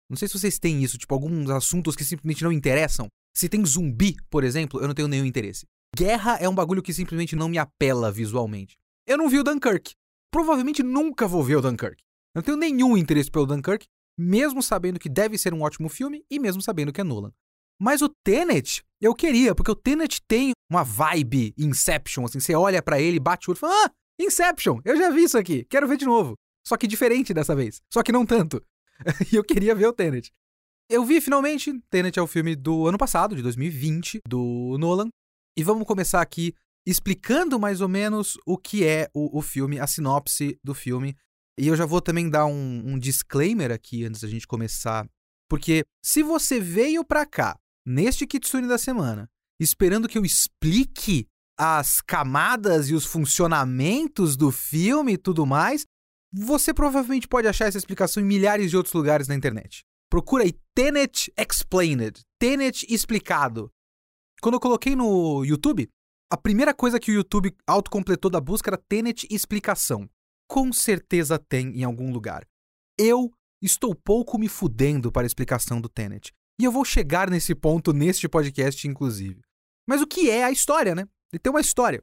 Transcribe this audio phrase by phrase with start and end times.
[0.08, 3.08] Não sei se vocês têm isso, tipo, alguns assuntos que simplesmente não interessam.
[3.34, 5.66] Se tem zumbi, por exemplo, eu não tenho nenhum interesse.
[5.96, 8.76] Guerra é um bagulho que simplesmente não me apela visualmente.
[9.06, 9.92] Eu não vi o Dunkirk.
[10.34, 12.02] Provavelmente nunca vou ver o Dunkirk.
[12.34, 13.86] Não tenho nenhum interesse pelo Dunkirk,
[14.18, 17.32] mesmo sabendo que deve ser um ótimo filme e mesmo sabendo que é Nolan.
[17.80, 22.82] Mas o Tenet, eu queria, porque o Tenet tem uma vibe Inception, assim, você olha
[22.82, 25.86] para ele, bate o olho e fala: "Ah, Inception, eu já vi isso aqui, quero
[25.86, 26.34] ver de novo".
[26.66, 28.60] Só que diferente dessa vez, só que não tanto.
[29.32, 30.32] e eu queria ver o Tenet.
[30.90, 35.10] Eu vi finalmente, Tenet é o filme do ano passado, de 2020, do Nolan.
[35.56, 36.52] E vamos começar aqui
[36.86, 41.16] explicando mais ou menos o que é o, o filme, a sinopse do filme.
[41.58, 45.08] E eu já vou também dar um, um disclaimer aqui antes da gente começar.
[45.48, 49.28] Porque se você veio pra cá, neste Kitsune da semana,
[49.60, 55.86] esperando que eu explique as camadas e os funcionamentos do filme e tudo mais,
[56.32, 59.84] você provavelmente pode achar essa explicação em milhares de outros lugares na internet.
[60.10, 63.70] Procura aí Tenet Explained, Tenet explicado.
[64.40, 65.88] Quando eu coloquei no YouTube,
[66.30, 70.08] a primeira coisa que o YouTube autocompletou da busca era Tenet explicação.
[70.48, 72.46] Com certeza tem em algum lugar.
[72.98, 73.30] Eu
[73.62, 76.32] estou pouco me fudendo para a explicação do Tenet.
[76.60, 79.40] E eu vou chegar nesse ponto neste podcast, inclusive.
[79.86, 81.06] Mas o que é a história, né?
[81.32, 82.02] Ele tem uma história.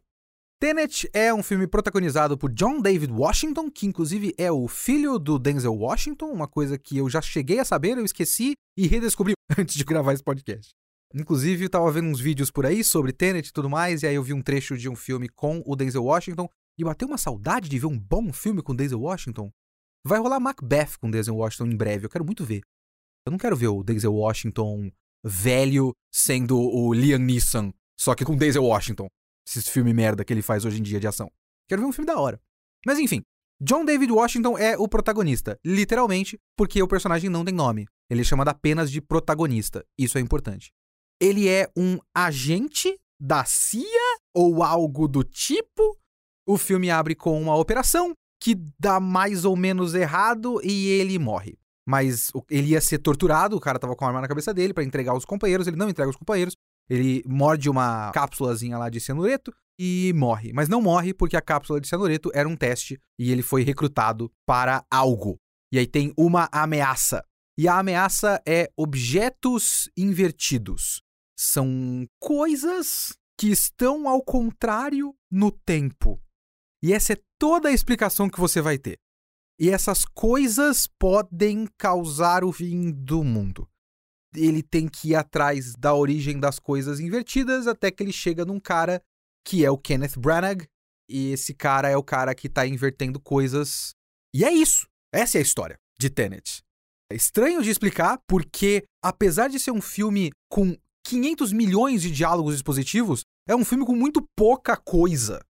[0.60, 5.40] Tenet é um filme protagonizado por John David Washington, que inclusive é o filho do
[5.40, 9.76] Denzel Washington, uma coisa que eu já cheguei a saber, eu esqueci e redescobri antes
[9.76, 10.72] de gravar esse podcast.
[11.14, 14.16] Inclusive, eu tava vendo uns vídeos por aí sobre Tenet e tudo mais, e aí
[14.16, 17.70] eu vi um trecho de um filme com o Denzel Washington, e bateu uma saudade
[17.70, 19.52] de ver um bom filme com o Denzel Washington.
[20.06, 22.62] Vai rolar Macbeth com o Denzel Washington em breve, eu quero muito ver.
[23.26, 24.92] Eu não quero ver o Denzel Washington
[25.24, 29.08] velho sendo o Liam Neeson, só que com Denzel Washington.
[29.48, 31.30] Esse filme merda que ele faz hoje em dia de ação.
[31.68, 32.40] Quero ver um filme da hora.
[32.86, 33.22] Mas enfim,
[33.62, 37.86] John David Washington é o protagonista, literalmente, porque o personagem não tem nome.
[38.10, 39.86] Ele é chamado apenas de protagonista.
[39.98, 40.72] Isso é importante.
[41.22, 45.96] Ele é um agente da CIA ou algo do tipo.
[46.48, 51.60] O filme abre com uma operação que dá mais ou menos errado e ele morre.
[51.88, 54.84] Mas ele ia ser torturado, o cara tava com a arma na cabeça dele para
[54.84, 56.56] entregar os companheiros, ele não entrega os companheiros.
[56.90, 60.52] Ele morde uma cápsulazinha lá de cianureto e morre.
[60.54, 64.32] Mas não morre porque a cápsula de cianureto era um teste e ele foi recrutado
[64.46, 65.40] para algo.
[65.72, 67.24] E aí tem uma ameaça.
[67.58, 71.02] E a ameaça é objetos invertidos.
[71.42, 76.22] São coisas que estão ao contrário no tempo.
[76.84, 79.00] E essa é toda a explicação que você vai ter.
[79.60, 83.68] E essas coisas podem causar o fim do mundo
[84.36, 88.60] ele tem que ir atrás da origem das coisas invertidas até que ele chega num
[88.60, 89.02] cara
[89.46, 90.66] que é o Kenneth Branagh.
[91.10, 93.94] E esse cara é o cara que tá invertendo coisas.
[94.34, 94.88] E é isso.
[95.14, 96.62] Essa é a história de Tenet.
[97.12, 102.56] É estranho de explicar porque, apesar de ser um filme com 500 milhões de diálogos
[102.56, 105.42] expositivos, é um filme com muito pouca coisa.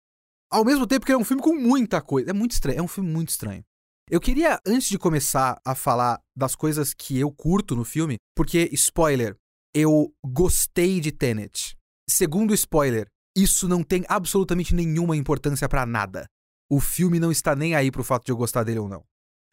[0.51, 2.31] Ao mesmo tempo que é um filme com muita coisa.
[2.31, 2.79] É muito estranho.
[2.79, 3.63] É um filme muito estranho.
[4.11, 8.69] Eu queria, antes de começar a falar das coisas que eu curto no filme, porque,
[8.73, 9.37] spoiler,
[9.73, 11.77] eu gostei de Tenet.
[12.09, 13.07] Segundo spoiler,
[13.37, 16.27] isso não tem absolutamente nenhuma importância para nada.
[16.69, 19.05] O filme não está nem aí pro fato de eu gostar dele ou não.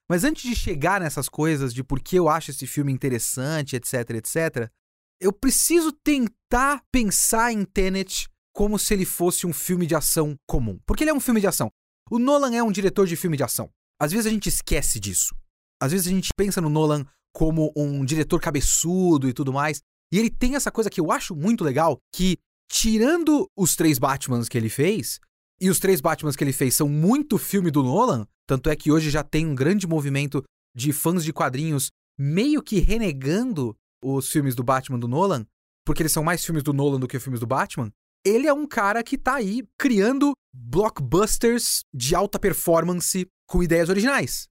[0.10, 3.94] Mas antes de chegar nessas coisas de por que eu acho esse filme interessante, etc,
[4.12, 4.72] etc,
[5.20, 10.80] eu preciso tentar pensar em Tenet como se ele fosse um filme de ação comum.
[10.86, 11.72] Porque ele é um filme de ação.
[12.10, 13.70] O Nolan é um diretor de filme de ação.
[14.00, 15.36] Às vezes a gente esquece disso.
[15.82, 19.82] Às vezes a gente pensa no Nolan como um diretor cabeçudo e tudo mais.
[20.12, 22.38] E ele tem essa coisa que eu acho muito legal, que
[22.72, 25.20] tirando os três Batmans que ele fez,
[25.60, 28.92] e os três Batmans que ele fez são muito filme do Nolan, tanto é que
[28.92, 30.44] hoje já tem um grande movimento
[30.76, 35.46] de fãs de quadrinhos meio que renegando os filmes do Batman do Nolan,
[35.86, 37.92] porque eles são mais filmes do Nolan do que filmes do Batman.
[38.26, 44.48] Ele é um cara que tá aí criando blockbusters de alta performance com ideias originais.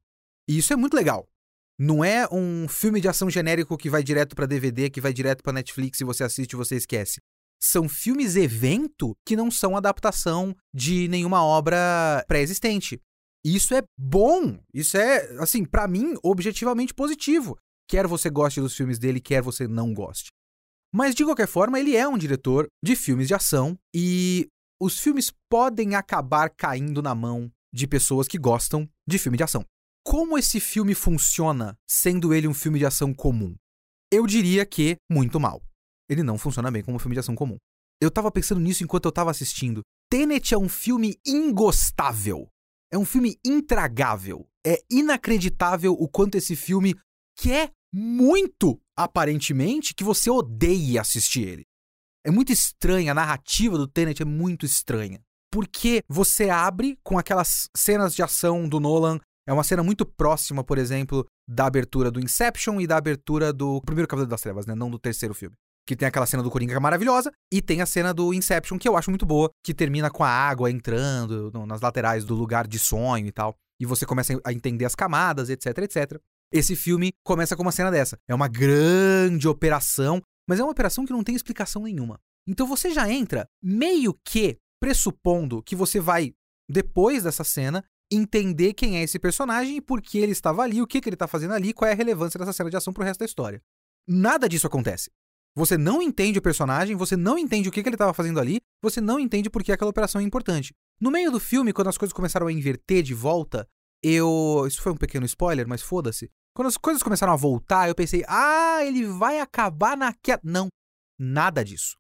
[0.49, 1.29] E isso é muito legal.
[1.79, 5.43] Não é um filme de ação genérico que vai direto para DVD, que vai direto
[5.43, 7.21] para Netflix e você assiste e você esquece.
[7.61, 13.01] São filmes evento que não são adaptação de nenhuma obra pré-existente.
[13.45, 14.59] Isso é bom.
[14.73, 17.59] Isso é, assim, para mim, objetivamente positivo.
[17.89, 20.29] Quer você goste dos filmes dele, quer você não goste.
[20.93, 24.49] Mas de qualquer forma, ele é um diretor de filmes de ação e
[24.81, 29.65] os filmes podem acabar caindo na mão de pessoas que gostam de filme de ação.
[30.05, 33.55] Como esse filme funciona sendo ele um filme de ação comum?
[34.11, 35.63] Eu diria que muito mal.
[36.09, 37.57] Ele não funciona bem como um filme de ação comum.
[38.01, 39.83] Eu tava pensando nisso enquanto eu tava assistindo.
[40.11, 42.49] Tenet é um filme ingostável.
[42.93, 44.47] É um filme intragável.
[44.65, 46.95] É inacreditável o quanto esse filme
[47.37, 51.63] quer muito, aparentemente, que você odeie assistir ele.
[52.25, 55.21] É muito estranha, a narrativa do Tenet é muito estranha.
[55.53, 60.65] Porque você abre com aquelas cenas de ação do Nolan é uma cena muito próxima,
[60.65, 64.75] por exemplo, da abertura do Inception e da abertura do primeiro Cavaleiro das Trevas, né?
[64.75, 65.55] Não do terceiro filme.
[65.87, 68.89] Que tem aquela cena do Coringa é maravilhosa, e tem a cena do Inception, que
[68.89, 72.77] eu acho muito boa, que termina com a água entrando nas laterais do lugar de
[72.77, 73.55] sonho e tal.
[73.81, 76.21] E você começa a entender as camadas, etc, etc.
[76.53, 78.19] Esse filme começa com uma cena dessa.
[78.29, 82.19] É uma grande operação, mas é uma operação que não tem explicação nenhuma.
[82.47, 86.33] Então você já entra meio que pressupondo que você vai,
[86.69, 90.87] depois dessa cena, entender quem é esse personagem e por que ele estava ali, o
[90.87, 93.03] que, que ele está fazendo ali, qual é a relevância dessa cena de ação pro
[93.03, 93.61] resto da história.
[94.07, 95.11] Nada disso acontece.
[95.57, 98.61] Você não entende o personagem, você não entende o que, que ele estava fazendo ali,
[98.83, 100.73] você não entende por que aquela operação é importante.
[101.01, 103.67] No meio do filme, quando as coisas começaram a inverter de volta,
[104.07, 104.65] eu.
[104.67, 106.31] Isso foi um pequeno spoiler, mas foda-se.
[106.55, 110.41] Quando as coisas começaram a voltar, eu pensei, ah, ele vai acabar naquela.
[110.43, 110.69] Não,
[111.19, 111.97] nada disso.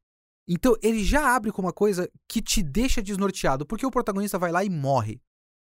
[0.48, 4.52] Então ele já abre com uma coisa que te deixa desnorteado, porque o protagonista vai
[4.52, 5.20] lá e morre.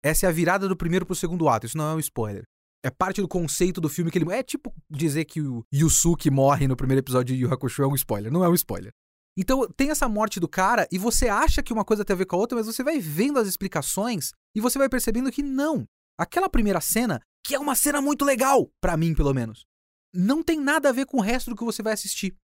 [0.03, 2.43] Essa é a virada do primeiro pro segundo ato, isso não é um spoiler.
[2.83, 4.31] É parte do conceito do filme que ele.
[4.31, 7.95] É tipo dizer que o Yusuke morre no primeiro episódio de Yu Hakusho é um
[7.95, 8.31] spoiler.
[8.31, 8.91] Não é um spoiler.
[9.35, 12.25] Então tem essa morte do cara e você acha que uma coisa tem a ver
[12.25, 15.85] com a outra, mas você vai vendo as explicações e você vai percebendo que não.
[16.17, 19.65] Aquela primeira cena, que é uma cena muito legal, para mim pelo menos,
[20.13, 22.35] não tem nada a ver com o resto do que você vai assistir.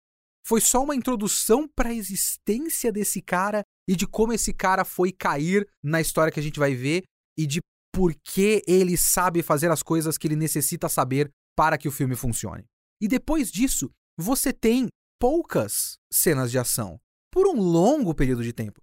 [0.45, 5.13] Foi só uma introdução para a existência desse cara e de como esse cara foi
[5.13, 7.05] cair na história que a gente vai ver
[7.39, 7.61] e de
[7.93, 12.17] por que ele sabe fazer as coisas que ele necessita saber para que o filme
[12.17, 12.65] funcione.
[13.01, 14.89] E depois disso, você tem
[15.21, 16.99] poucas cenas de ação
[17.31, 18.81] por um longo período de tempo.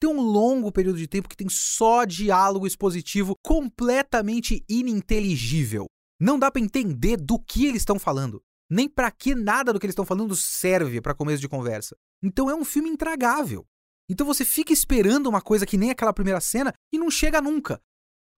[0.00, 5.86] Tem um longo período de tempo que tem só diálogo expositivo completamente ininteligível.
[6.18, 9.84] Não dá para entender do que eles estão falando, nem para que nada do que
[9.84, 11.94] eles estão falando serve para começo de conversa.
[12.22, 13.66] Então é um filme intragável.
[14.08, 17.80] Então você fica esperando uma coisa que nem aquela primeira cena e não chega nunca.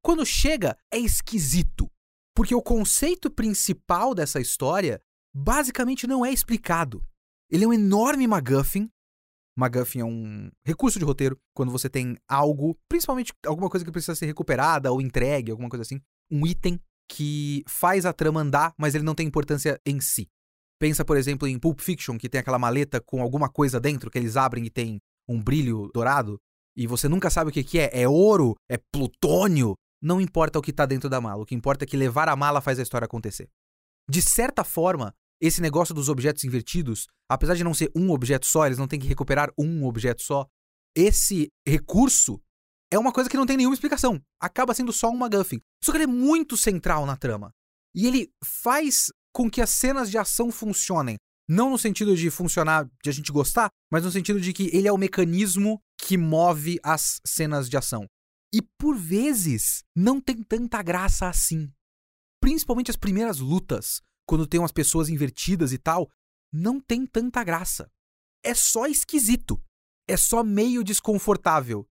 [0.02, 1.88] Quando chega, é esquisito.
[2.35, 5.00] Porque o conceito principal dessa história
[5.35, 7.02] basicamente não é explicado.
[7.50, 8.90] Ele é um enorme MacGuffin.
[9.56, 14.14] MacGuffin é um recurso de roteiro quando você tem algo, principalmente alguma coisa que precisa
[14.14, 16.00] ser recuperada ou entregue, alguma coisa assim.
[16.30, 16.80] Um item
[17.11, 20.28] que faz a trama andar, mas ele não tem importância em si.
[20.80, 24.18] Pensa, por exemplo, em Pulp Fiction, que tem aquela maleta com alguma coisa dentro que
[24.18, 26.38] eles abrem e tem um brilho dourado,
[26.76, 27.90] e você nunca sabe o que, que é.
[27.92, 28.56] É ouro?
[28.68, 29.76] É plutônio?
[30.02, 32.35] não importa o que está dentro da mala, o que importa é que levar a
[32.35, 33.49] mala faz a história acontecer.
[34.11, 38.64] De certa forma, esse negócio dos objetos invertidos, apesar de não ser um objeto só,
[38.64, 40.46] eles não têm que recuperar um objeto só,
[40.96, 42.40] esse recurso
[42.92, 44.22] é uma coisa que não tem nenhuma explicação.
[44.40, 45.61] Acaba sendo só um MacGuffin.
[45.82, 47.50] Só que ele é muito central na trama.
[47.92, 51.16] E ele faz com que as cenas de ação funcionem.
[51.49, 54.87] Não no sentido de funcionar, de a gente gostar, mas no sentido de que ele
[54.87, 58.06] é o mecanismo que move as cenas de ação.
[58.54, 61.68] E por vezes não tem tanta graça assim.
[62.40, 66.11] Principalmente as primeiras lutas, quando tem umas pessoas invertidas e tal.
[66.52, 67.91] não tem tanta graça.
[68.45, 69.62] É só esquisito.
[70.07, 71.88] É só meio desconfortável.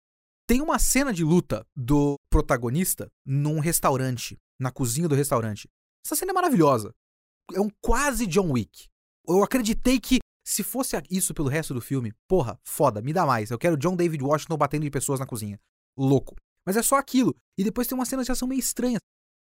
[0.46, 5.70] Tem uma cena de luta do protagonista num restaurante, na cozinha do restaurante.
[6.06, 6.94] Essa cena é maravilhosa.
[7.54, 8.88] É um quase John Wick.
[9.28, 13.52] Eu acreditei que se fosse isso pelo resto do filme, porra, foda, me dá mais.
[13.52, 15.60] Eu quero John David Washington batendo em pessoas na cozinha.
[15.96, 16.36] Louco.
[16.66, 17.36] Mas é só aquilo.
[17.58, 18.98] E depois tem uma cena de ação meio estranha.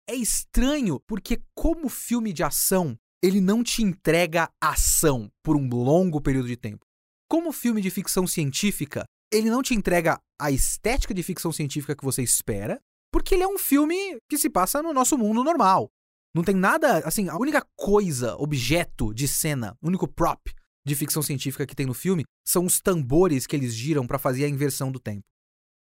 [0.07, 6.19] É estranho porque, como filme de ação, ele não te entrega ação por um longo
[6.19, 6.85] período de tempo.
[7.29, 12.03] Como filme de ficção científica, ele não te entrega a estética de ficção científica que
[12.03, 12.81] você espera,
[13.11, 15.89] porque ele é um filme que se passa no nosso mundo normal.
[16.35, 20.51] Não tem nada, assim, a única coisa, objeto de cena, único prop
[20.85, 24.43] de ficção científica que tem no filme são os tambores que eles giram para fazer
[24.43, 25.23] a inversão do tempo.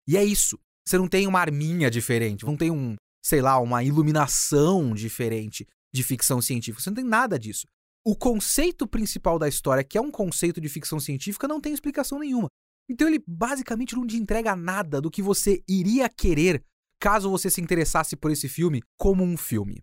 [0.07, 0.59] E é isso.
[0.87, 6.02] Você não tem uma arminha diferente, não tem um, sei lá, uma iluminação diferente de
[6.02, 6.83] ficção científica.
[6.83, 7.67] Você não tem nada disso.
[8.05, 12.19] O conceito principal da história, que é um conceito de ficção científica, não tem explicação
[12.19, 12.49] nenhuma.
[12.88, 16.64] Então ele basicamente não te entrega nada do que você iria querer
[16.99, 19.83] caso você se interessasse por esse filme como um filme.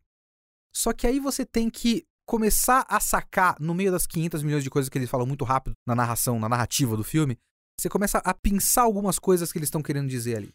[0.73, 4.69] Só que aí você tem que começar a sacar, no meio das 500 milhões de
[4.69, 7.37] coisas que eles falam muito rápido na narração, na narrativa do filme,
[7.79, 10.53] você começa a pensar algumas coisas que eles estão querendo dizer ali.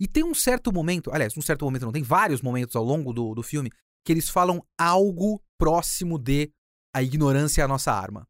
[0.00, 3.12] E tem um certo momento, aliás, um certo momento não, tem vários momentos ao longo
[3.12, 3.70] do, do filme
[4.04, 6.50] que eles falam algo próximo de
[6.94, 8.26] a ignorância é a nossa arma.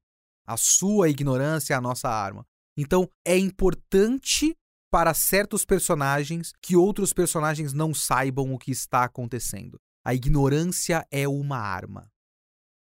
[0.47, 2.47] A sua ignorância é a nossa arma.
[2.77, 4.57] Então é importante
[4.91, 9.79] para certos personagens que outros personagens não saibam o que está acontecendo.
[10.05, 12.11] A ignorância é uma arma.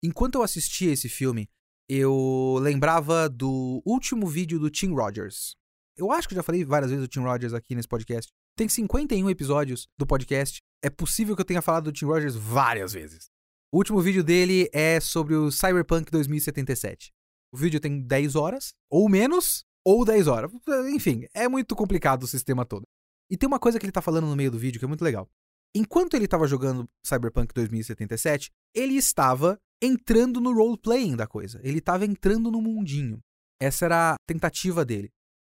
[0.04, 1.48] Enquanto eu assistia esse filme,
[1.88, 5.56] eu lembrava do último vídeo do Tim Rogers.
[5.96, 8.32] Eu acho que já falei várias vezes do Tim Rogers aqui nesse podcast.
[8.56, 10.62] Tem 51 episódios do podcast.
[10.84, 13.30] É possível que eu tenha falado do Tim Rogers várias vezes.
[13.72, 17.12] O último vídeo dele é sobre o Cyberpunk 2077.
[17.54, 20.52] O vídeo tem 10 horas, ou menos, ou 10 horas.
[20.94, 22.84] Enfim, é muito complicado o sistema todo.
[23.30, 25.04] E tem uma coisa que ele tá falando no meio do vídeo que é muito
[25.04, 25.30] legal.
[25.74, 31.62] Enquanto ele estava jogando Cyberpunk 2077, ele estava entrando no role-playing da coisa.
[31.64, 33.20] Ele estava entrando no mundinho.
[33.62, 35.10] Essa era a tentativa dele.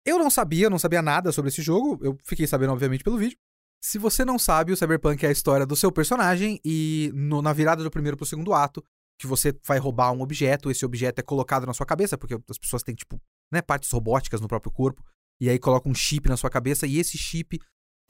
[0.06, 1.98] Eu não sabia, não sabia nada sobre esse jogo.
[2.02, 3.36] Eu fiquei sabendo, obviamente, pelo vídeo.
[3.82, 7.52] Se você não sabe, o Cyberpunk é a história do seu personagem e no, na
[7.52, 8.82] virada do primeiro pro segundo ato,
[9.20, 12.58] que você vai roubar um objeto, esse objeto é colocado na sua cabeça, porque as
[12.58, 13.20] pessoas têm, tipo,
[13.52, 15.04] né, partes robóticas no próprio corpo,
[15.40, 17.58] e aí coloca um chip na sua cabeça, e esse chip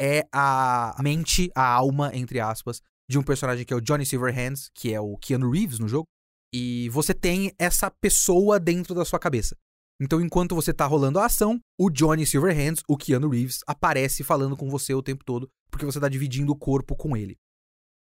[0.01, 4.71] é a mente, a alma, entre aspas, de um personagem que é o Johnny Silverhands,
[4.75, 6.07] que é o Keanu Reeves no jogo,
[6.55, 9.57] e você tem essa pessoa dentro da sua cabeça.
[10.01, 14.57] Então, enquanto você tá rolando a ação, o Johnny Silverhands, o Keanu Reeves, aparece falando
[14.57, 17.37] com você o tempo todo, porque você tá dividindo o corpo com ele.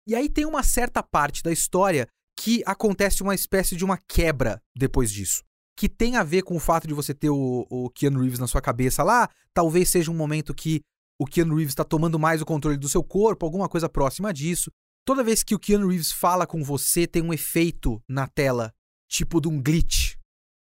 [0.05, 2.07] E aí tem uma certa parte da história
[2.39, 6.59] que acontece uma espécie de uma quebra depois disso que tem a ver com o
[6.59, 9.29] fato de você ter o, o Keanu Reeves na sua cabeça lá.
[9.53, 10.81] Talvez seja um momento que
[11.19, 14.71] o Keanu Reeves está tomando mais o controle do seu corpo, alguma coisa próxima disso.
[15.05, 18.73] Toda vez que o Keanu Reeves fala com você, tem um efeito na tela,
[19.07, 20.06] tipo de um glitch.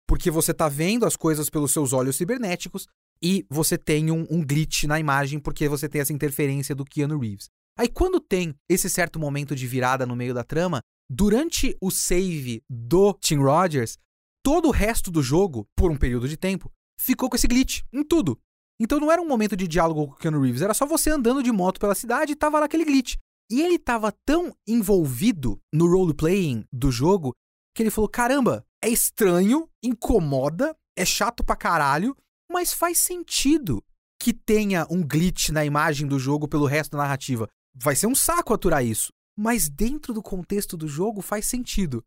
[0.07, 2.87] Porque você está vendo as coisas pelos seus olhos cibernéticos
[3.21, 7.19] e você tem um, um glitch na imagem porque você tem essa interferência do Keanu
[7.19, 7.49] Reeves.
[7.77, 12.61] Aí quando tem esse certo momento de virada no meio da trama, durante o save
[12.69, 13.97] do Tim Rogers,
[14.43, 18.03] todo o resto do jogo, por um período de tempo, ficou com esse glitch em
[18.03, 18.37] tudo.
[18.79, 21.41] Então não era um momento de diálogo com o Keanu Reeves, era só você andando
[21.41, 23.15] de moto pela cidade e tava lá aquele glitch.
[23.49, 27.33] E ele tava tão envolvido no roleplaying do jogo
[27.75, 32.15] que ele falou: caramba, é estranho, incomoda, é chato pra caralho,
[32.51, 33.81] mas faz sentido
[34.19, 37.47] que tenha um glitch na imagem do jogo pelo resto da narrativa.
[37.73, 39.11] Vai ser um saco aturar isso.
[39.37, 42.03] Mas dentro do contexto do jogo faz sentido.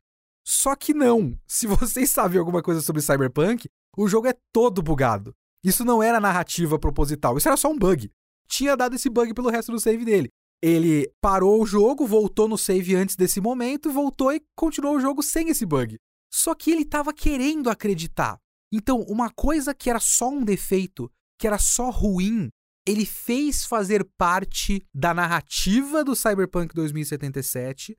[0.47, 1.37] Só que não.
[1.49, 5.35] Se vocês sabem alguma coisa sobre Cyberpunk, o jogo é todo bugado.
[5.64, 8.11] Isso não era narrativa proposital, isso era só um bug.
[8.47, 10.28] Tinha dado esse bug pelo resto do save dele.
[10.62, 15.23] Ele parou o jogo, voltou no save antes desse momento, voltou e continuou o jogo
[15.23, 15.99] sem esse bug.
[16.33, 18.38] Só que ele estava querendo acreditar.
[18.73, 22.49] Então, uma coisa que era só um defeito, que era só ruim,
[22.87, 27.97] ele fez fazer parte da narrativa do Cyberpunk 2077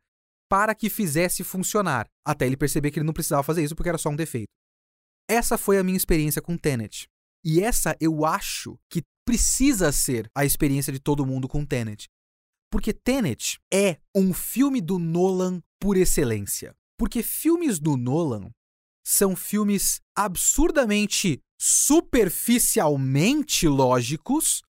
[0.49, 3.97] para que fizesse funcionar, até ele perceber que ele não precisava fazer isso porque era
[3.97, 4.47] só um defeito.
[5.29, 7.07] Essa foi a minha experiência com Tenet.
[7.43, 12.07] E essa eu acho que precisa ser a experiência de todo mundo com Tenet.
[12.71, 16.73] Porque Tenet é um filme do Nolan por excelência.
[16.97, 18.49] Porque filmes do Nolan
[19.05, 24.63] são filmes absurdamente superficialmente lógicos,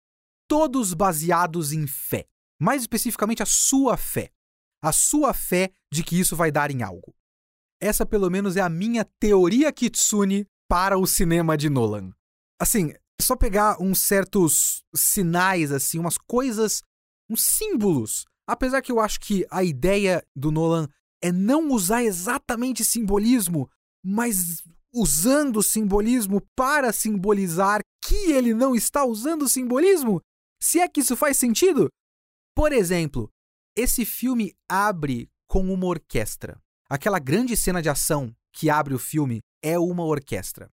[0.48, 2.26] todos baseados em fé.
[2.60, 4.30] Mais especificamente, a sua fé
[4.82, 7.14] a sua fé de que isso vai dar em algo.
[7.80, 12.12] Essa, pelo menos, é a minha teoria Kitsune para o cinema de Nolan.
[12.60, 16.82] Assim, é só pegar uns certos sinais, assim, umas coisas,
[17.28, 18.24] uns símbolos.
[18.46, 20.88] Apesar que eu acho que a ideia do Nolan
[21.22, 23.70] é não usar exatamente simbolismo,
[24.04, 30.20] mas usando simbolismo para simbolizar que ele não está usando simbolismo?
[30.60, 31.88] Se é que isso faz sentido?
[32.54, 33.30] Por exemplo,
[33.76, 36.60] esse filme abre com uma orquestra.
[36.88, 40.70] Aquela grande cena de ação que abre o filme é uma orquestra.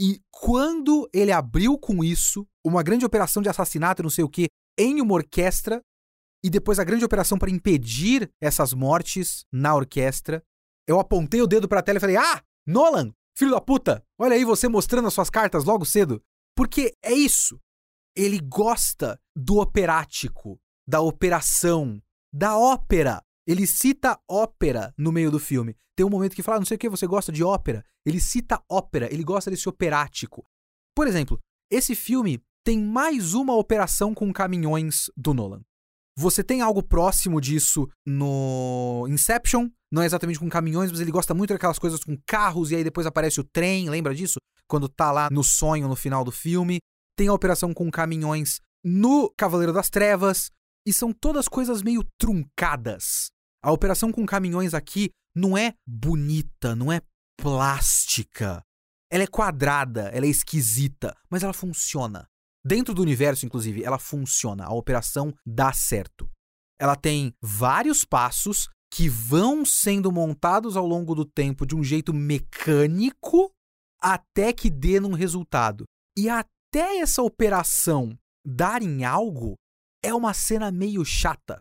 [0.00, 4.48] E quando ele abriu com isso, uma grande operação de assassinato, não sei o que,
[4.78, 5.82] em uma orquestra,
[6.42, 10.42] e depois a grande operação para impedir essas mortes na orquestra,
[10.86, 14.34] eu apontei o dedo para a tela e falei: Ah, Nolan, filho da puta, olha
[14.34, 16.22] aí você mostrando as suas cartas logo cedo.
[16.56, 17.60] Porque é isso.
[18.16, 23.22] Ele gosta do operático, da operação, da ópera.
[23.46, 25.76] Ele cita ópera no meio do filme.
[25.96, 27.84] Tem um momento que fala, ah, não sei o que, você gosta de ópera.
[28.04, 30.44] Ele cita ópera, ele gosta desse operático.
[30.94, 31.38] Por exemplo,
[31.70, 35.62] esse filme tem mais uma operação com caminhões do Nolan.
[36.20, 41.32] Você tem algo próximo disso no Inception, não é exatamente com caminhões, mas ele gosta
[41.32, 44.38] muito daquelas coisas com carros e aí depois aparece o trem, lembra disso?
[44.68, 46.78] Quando tá lá no sonho no final do filme.
[47.16, 50.50] Tem a operação com caminhões no Cavaleiro das Trevas,
[50.86, 53.30] e são todas coisas meio truncadas.
[53.62, 57.00] A operação com caminhões aqui não é bonita, não é
[57.38, 58.60] plástica.
[59.10, 62.28] Ela é quadrada, ela é esquisita, mas ela funciona.
[62.64, 64.64] Dentro do universo, inclusive, ela funciona.
[64.64, 66.30] A operação dá certo.
[66.80, 72.12] Ela tem vários passos que vão sendo montados ao longo do tempo de um jeito
[72.12, 73.50] mecânico
[74.00, 75.84] até que dê num resultado.
[76.18, 79.54] E até essa operação dar em algo,
[80.02, 81.58] é uma cena meio chata.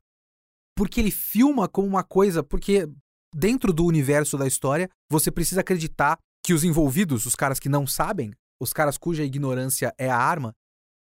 [0.76, 2.42] Porque ele filma como uma coisa.
[2.42, 2.90] Porque
[3.36, 7.86] dentro do universo da história, você precisa acreditar que os envolvidos, os caras que não
[7.86, 10.54] sabem, os caras cuja ignorância é a arma,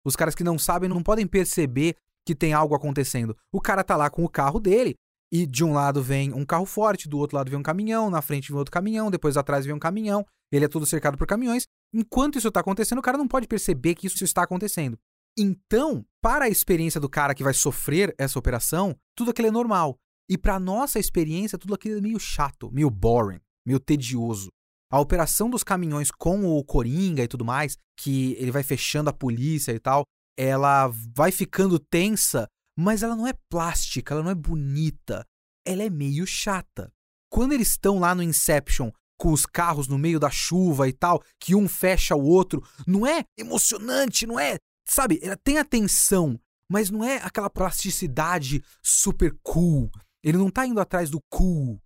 [0.07, 3.35] os caras que não sabem não podem perceber que tem algo acontecendo.
[3.51, 4.95] O cara tá lá com o carro dele,
[5.29, 8.21] e de um lado vem um carro forte, do outro lado vem um caminhão, na
[8.21, 11.67] frente vem outro caminhão, depois atrás vem um caminhão, ele é todo cercado por caminhões.
[11.93, 14.97] Enquanto isso está acontecendo, o cara não pode perceber que isso está acontecendo.
[15.37, 19.99] Então, para a experiência do cara que vai sofrer essa operação, tudo aquilo é normal.
[20.29, 24.51] E para nossa experiência, tudo aquilo é meio chato, meio boring, meio tedioso.
[24.91, 29.13] A operação dos caminhões com o Coringa e tudo mais, que ele vai fechando a
[29.13, 30.03] polícia e tal,
[30.37, 32.47] ela vai ficando tensa
[32.77, 35.25] mas ela não é plástica, ela não é bonita,
[35.65, 36.91] ela é meio chata.
[37.29, 41.23] Quando eles estão lá no Inception com os carros no meio da chuva e tal,
[41.41, 45.19] que um fecha o outro, não é emocionante, não é, sabe?
[45.23, 46.39] Ela tem atenção,
[46.71, 49.89] mas não é aquela plasticidade super cool.
[50.23, 51.81] Ele não tá indo atrás do cool.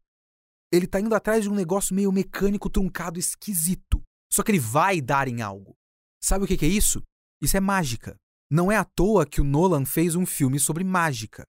[0.72, 4.02] Ele tá indo atrás de um negócio meio mecânico truncado esquisito.
[4.32, 5.76] Só que ele vai dar em algo.
[6.24, 7.02] Sabe o que, que é isso?
[7.42, 8.16] Isso é mágica.
[8.50, 11.44] Não é à toa que o Nolan fez um filme sobre mágica.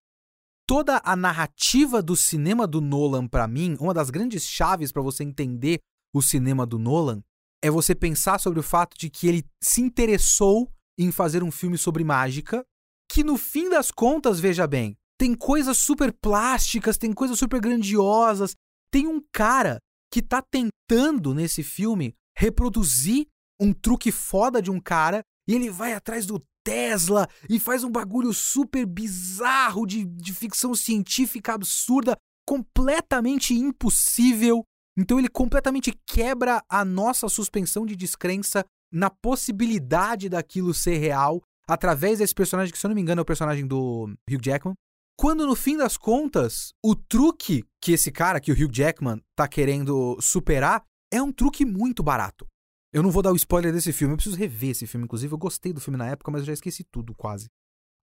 [0.67, 5.23] Toda a narrativa do cinema do Nolan, para mim, uma das grandes chaves para você
[5.23, 5.81] entender
[6.15, 7.23] o cinema do Nolan
[7.63, 11.79] é você pensar sobre o fato de que ele se interessou em fazer um filme
[11.79, 12.65] sobre mágica,
[13.11, 18.55] que no fim das contas, veja bem, tem coisas super plásticas, tem coisas super grandiosas.
[18.93, 19.79] Tem um cara
[20.13, 23.27] que tá tentando nesse filme reproduzir
[23.59, 27.91] um truque foda de um cara e ele vai atrás do Tesla e faz um
[27.91, 34.63] bagulho super bizarro de, de ficção científica absurda, completamente impossível.
[34.97, 42.19] Então ele completamente quebra a nossa suspensão de descrença na possibilidade daquilo ser real através
[42.19, 44.75] desse personagem que, se eu não me engano, é o personagem do Hugh Jackman.
[45.23, 49.47] Quando no fim das contas, o truque que esse cara, que o Hugh Jackman, tá
[49.47, 52.45] querendo superar, é um truque muito barato.
[52.93, 55.05] Eu não vou dar o spoiler desse filme, eu preciso rever esse filme.
[55.05, 57.49] Inclusive, eu gostei do filme na época, mas eu já esqueci tudo, quase.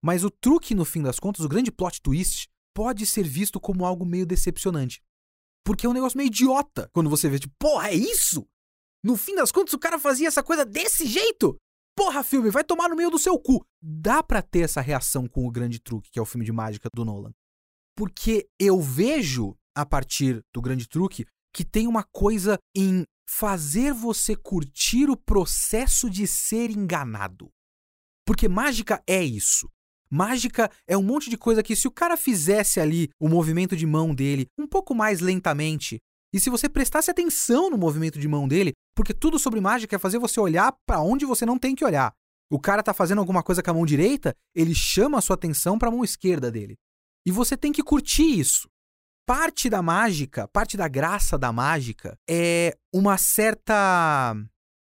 [0.02, 3.84] Mas o truque, no fim das contas, o grande plot twist, pode ser visto como
[3.84, 5.02] algo meio decepcionante.
[5.62, 8.48] Porque é um negócio meio idiota quando você vê, tipo, porra, é isso?
[9.04, 11.54] No fim das contas, o cara fazia essa coisa desse jeito?
[12.00, 13.62] Porra, filme, vai tomar no meio do seu cu.
[13.78, 16.88] Dá pra ter essa reação com o grande truque, que é o filme de mágica
[16.94, 17.30] do Nolan.
[17.94, 24.34] Porque eu vejo, a partir do grande truque, que tem uma coisa em fazer você
[24.34, 27.50] curtir o processo de ser enganado.
[28.26, 29.68] Porque mágica é isso.
[30.10, 33.84] Mágica é um monte de coisa que, se o cara fizesse ali o movimento de
[33.84, 36.00] mão dele um pouco mais lentamente,
[36.32, 39.98] e se você prestasse atenção no movimento de mão dele, porque tudo sobre mágica é
[39.98, 42.12] fazer você olhar para onde você não tem que olhar.
[42.50, 45.78] O cara tá fazendo alguma coisa com a mão direita, ele chama a sua atenção
[45.78, 46.76] para a mão esquerda dele.
[47.26, 48.68] E você tem que curtir isso.
[49.26, 54.34] parte da mágica, parte da graça da mágica é uma certa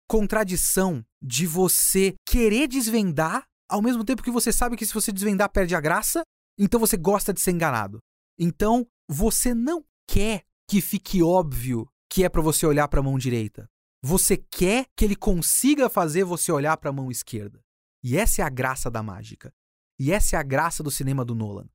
[0.07, 5.49] contradição de você querer desvendar ao mesmo tempo que você sabe que se você desvendar
[5.49, 6.21] perde a graça,
[6.57, 7.99] então você gosta de ser enganado.
[8.39, 13.17] Então, você não quer que fique óbvio que é para você olhar para a mão
[13.17, 13.69] direita.
[14.03, 17.61] Você quer que ele consiga fazer você olhar para a mão esquerda.
[18.03, 19.51] E essa é a graça da mágica.
[19.99, 21.67] E essa é a graça do cinema do Nolan.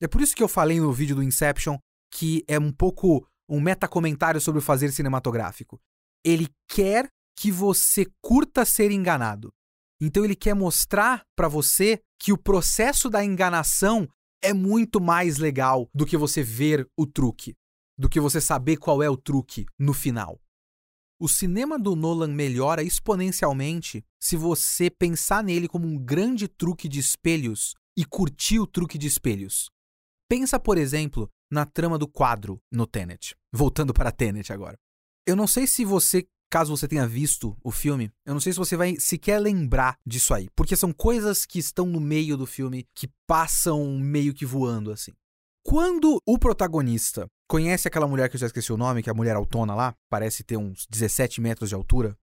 [0.00, 1.78] É por isso que eu falei no vídeo do Inception
[2.12, 5.80] que é um pouco um metacomentário sobre o fazer cinematográfico.
[6.24, 9.52] Ele quer que você curta ser enganado.
[10.00, 14.08] Então ele quer mostrar para você que o processo da enganação
[14.42, 17.54] é muito mais legal do que você ver o truque,
[18.02, 20.40] do que você saber qual é o truque no final.
[21.20, 26.98] O cinema do Nolan melhora exponencialmente se você pensar nele como um grande truque de
[26.98, 29.70] espelhos e curtir o truque de espelhos.
[30.28, 33.36] Pensa, por exemplo, na trama do quadro no Tenet.
[33.52, 34.76] Voltando para Tenet agora.
[35.24, 38.58] Eu não sei se você caso você tenha visto o filme, eu não sei se
[38.58, 42.84] você vai sequer lembrar disso aí, porque são coisas que estão no meio do filme
[42.94, 45.12] que passam meio que voando assim.
[45.64, 49.14] Quando o protagonista conhece aquela mulher que eu já esqueci o nome, que é a
[49.14, 52.16] mulher autona lá, parece ter uns 17 metros de altura.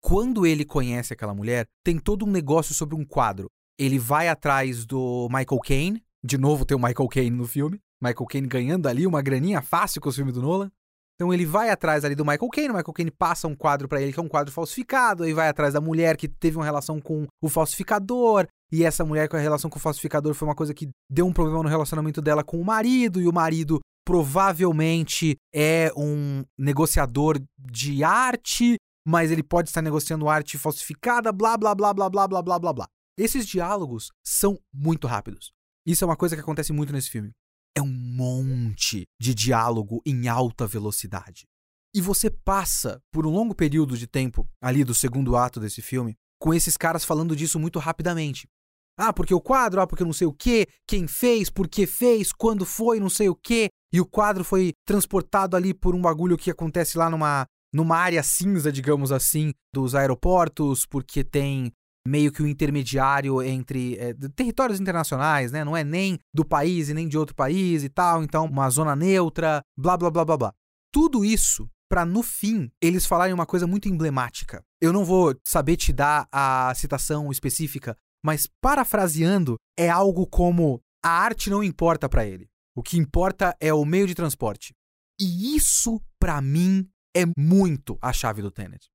[0.00, 3.50] Quando ele conhece aquela mulher, tem todo um negócio sobre um quadro.
[3.78, 8.26] Ele vai atrás do Michael Caine, de novo tem o Michael Caine no filme, Michael
[8.26, 10.72] Caine ganhando ali uma graninha fácil com o filme do Nolan.
[11.16, 14.00] Então ele vai atrás ali do Michael Caine, o Michael Caine passa um quadro para
[14.00, 16.98] ele que é um quadro falsificado, aí vai atrás da mulher que teve uma relação
[16.98, 20.72] com o falsificador, e essa mulher com a relação com o falsificador foi uma coisa
[20.72, 25.90] que deu um problema no relacionamento dela com o marido, e o marido provavelmente é
[25.96, 32.10] um negociador de arte, mas ele pode estar negociando arte falsificada, blá blá blá blá
[32.10, 32.88] blá blá blá blá blá.
[33.16, 35.52] Esses diálogos são muito rápidos.
[35.86, 37.32] Isso é uma coisa que acontece muito nesse filme
[37.74, 41.46] é um monte de diálogo em alta velocidade.
[41.94, 46.14] E você passa por um longo período de tempo, ali do segundo ato desse filme,
[46.38, 48.46] com esses caras falando disso muito rapidamente.
[48.98, 52.32] Ah, porque o quadro, ah, porque não sei o quê, quem fez, por que fez,
[52.32, 53.68] quando foi, não sei o quê.
[53.92, 58.22] E o quadro foi transportado ali por um bagulho que acontece lá numa, numa área
[58.22, 61.72] cinza, digamos assim, dos aeroportos, porque tem
[62.06, 65.64] meio que o um intermediário entre é, territórios internacionais, né?
[65.64, 68.96] Não é nem do país e nem de outro país e tal, então uma zona
[68.96, 70.52] neutra, blá blá blá blá blá.
[70.92, 74.62] Tudo isso para no fim eles falarem uma coisa muito emblemática.
[74.80, 81.10] Eu não vou saber te dar a citação específica, mas parafraseando é algo como a
[81.10, 82.48] arte não importa para ele.
[82.74, 84.74] O que importa é o meio de transporte.
[85.20, 88.88] E isso para mim é muito a chave do Tenet.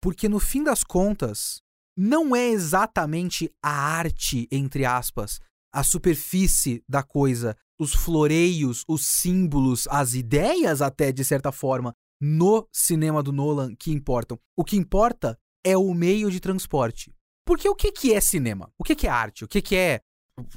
[0.00, 1.60] Porque no fim das contas,
[1.96, 5.40] não é exatamente a arte, entre aspas,
[5.72, 12.66] a superfície da coisa, os floreios, os símbolos, as ideias, até de certa forma, no
[12.72, 14.38] cinema do Nolan que importam.
[14.56, 17.12] O que importa é o meio de transporte.
[17.44, 18.70] Porque o que, que é cinema?
[18.78, 19.44] O que, que é arte?
[19.44, 20.00] O que, que é.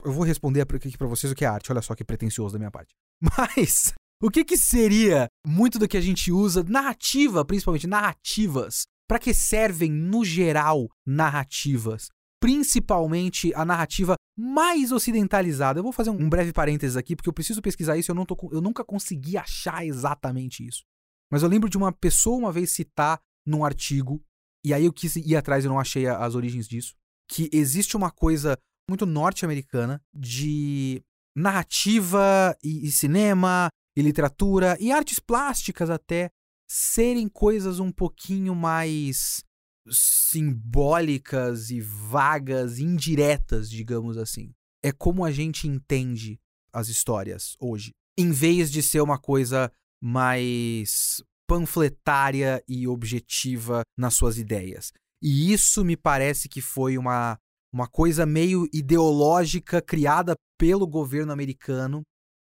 [0.03, 1.71] Eu vou responder aqui para vocês o que é arte.
[1.71, 2.93] Olha só que pretencioso da minha parte.
[3.21, 9.17] Mas o que, que seria muito do que a gente usa, narrativa, principalmente narrativas, para
[9.17, 12.09] que servem, no geral, narrativas?
[12.39, 15.79] Principalmente a narrativa mais ocidentalizada.
[15.79, 18.37] Eu vou fazer um breve parênteses aqui, porque eu preciso pesquisar isso, eu, não tô,
[18.51, 20.83] eu nunca consegui achar exatamente isso.
[21.31, 24.23] Mas eu lembro de uma pessoa uma vez citar num artigo,
[24.63, 26.93] e aí eu quis ir atrás e não achei as origens disso,
[27.27, 28.57] que existe uma coisa
[28.91, 31.01] muito norte-americana de
[31.34, 36.30] narrativa e, e, cinema e literatura e artes plásticas até
[36.69, 39.43] serem coisas um pouquinho mais
[39.89, 44.51] simbólicas e vagas, indiretas, digamos assim.
[44.84, 46.38] É como a gente entende
[46.73, 49.71] as histórias hoje, em vez de ser uma coisa
[50.04, 54.91] mais panfletária e objetiva nas suas ideias.
[55.21, 57.38] E isso me parece que foi uma,
[57.73, 62.01] uma coisa meio ideológica criada pelo governo americano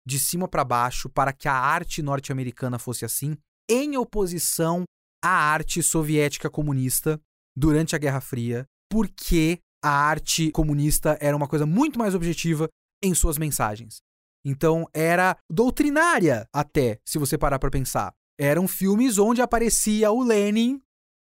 [0.05, 3.35] de cima para baixo para que a arte norte-americana fosse assim
[3.69, 4.83] em oposição
[5.23, 7.19] à arte soviética comunista
[7.57, 12.67] durante a Guerra Fria, porque a arte comunista era uma coisa muito mais objetiva
[13.01, 14.01] em suas mensagens.
[14.45, 18.13] Então era doutrinária até, se você parar para pensar.
[18.39, 20.79] Eram filmes onde aparecia o Lenin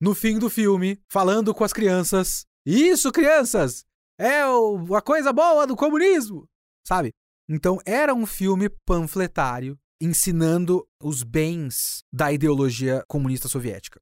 [0.02, 3.84] no fim do filme falando com as crianças: "Isso, crianças,
[4.20, 6.48] é a coisa boa do comunismo",
[6.88, 7.12] sabe?
[7.50, 14.00] Então era um filme panfletário ensinando os bens da ideologia comunista soviética.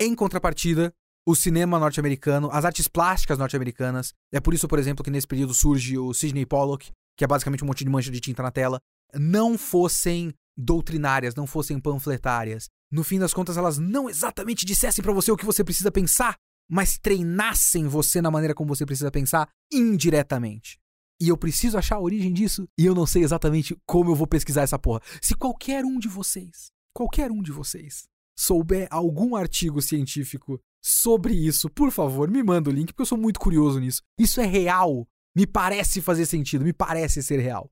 [0.00, 0.92] Em contrapartida,
[1.26, 5.54] o cinema norte-americano, as artes plásticas norte-americanas, é por isso, por exemplo, que nesse período
[5.54, 8.78] surge o Sidney Pollock, que é basicamente um monte de mancha de tinta na tela,
[9.14, 15.12] não fossem doutrinárias, não fossem panfletárias, no fim das contas elas não exatamente dissessem para
[15.12, 16.36] você o que você precisa pensar,
[16.68, 20.78] mas treinassem você na maneira como você precisa pensar indiretamente.
[21.20, 24.26] E eu preciso achar a origem disso e eu não sei exatamente como eu vou
[24.26, 25.00] pesquisar essa porra.
[25.22, 28.04] Se qualquer um de vocês, qualquer um de vocês,
[28.36, 33.18] souber algum artigo científico sobre isso, por favor, me manda o link, porque eu sou
[33.18, 34.02] muito curioso nisso.
[34.18, 35.06] Isso é real.
[35.36, 37.70] Me parece fazer sentido, me parece ser real.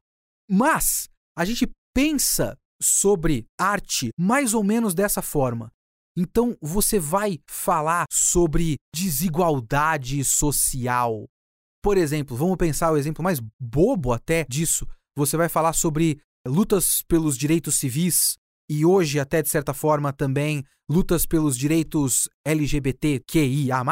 [0.49, 5.71] Mas a gente pensa sobre arte mais ou menos dessa forma.
[6.16, 11.27] Então você vai falar sobre desigualdade social.
[11.83, 14.87] Por exemplo, vamos pensar o exemplo mais bobo até disso.
[15.16, 18.37] Você vai falar sobre lutas pelos direitos civis
[18.70, 23.83] e hoje até de certa forma também lutas pelos direitos LGBTQIA+.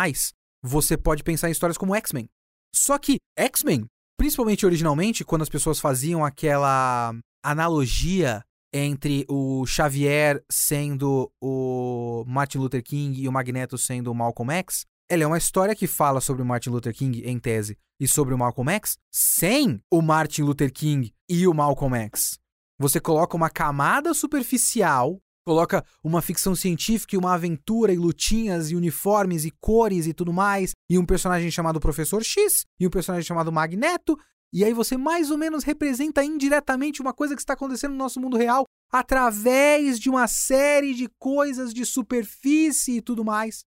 [0.62, 2.28] Você pode pensar em histórias como X-Men.
[2.74, 11.30] Só que X-Men, principalmente originalmente, quando as pessoas faziam aquela analogia entre o Xavier sendo
[11.40, 15.74] o Martin Luther King e o Magneto sendo o Malcolm X, ela é uma história
[15.74, 19.82] que fala sobre o Martin Luther King em tese e sobre o Malcolm X sem
[19.90, 22.38] o Martin Luther King e o Malcolm X.
[22.78, 28.76] Você coloca uma camada superficial, coloca uma ficção científica e uma aventura e lutinhas e
[28.76, 33.26] uniformes e cores e tudo mais, e um personagem chamado Professor X e um personagem
[33.26, 34.16] chamado Magneto
[34.52, 38.20] e aí você mais ou menos representa indiretamente uma coisa que está acontecendo no nosso
[38.20, 43.62] mundo real através de uma série de coisas de superfície e tudo mais.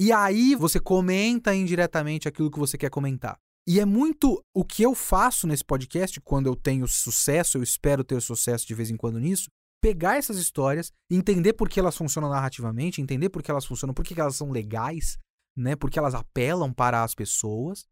[0.00, 3.36] E aí você comenta indiretamente aquilo que você quer comentar.
[3.66, 8.02] E é muito o que eu faço nesse podcast quando eu tenho sucesso, eu espero
[8.02, 9.48] ter sucesso de vez em quando nisso,
[9.80, 14.04] pegar essas histórias, entender por que elas funcionam narrativamente, entender por que elas funcionam, por
[14.04, 15.18] que elas são legais,
[15.56, 15.76] né?
[15.76, 17.84] Porque elas apelam para as pessoas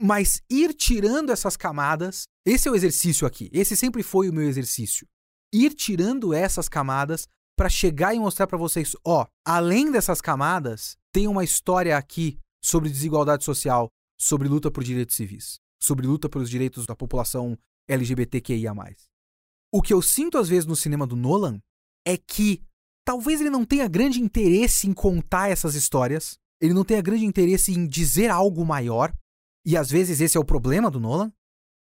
[0.00, 3.50] mas ir tirando essas camadas, esse é o exercício aqui.
[3.52, 5.06] Esse sempre foi o meu exercício.
[5.52, 11.26] Ir tirando essas camadas para chegar e mostrar para vocês, ó, além dessas camadas, tem
[11.26, 13.88] uma história aqui sobre desigualdade social,
[14.20, 17.58] sobre luta por direitos civis, sobre luta pelos direitos da população
[17.88, 18.72] LGBTQIA+.
[19.72, 21.60] O que eu sinto às vezes no cinema do Nolan
[22.06, 22.62] é que
[23.04, 27.72] talvez ele não tenha grande interesse em contar essas histórias, ele não tenha grande interesse
[27.72, 29.12] em dizer algo maior,
[29.66, 31.32] e às vezes esse é o problema do Nolan.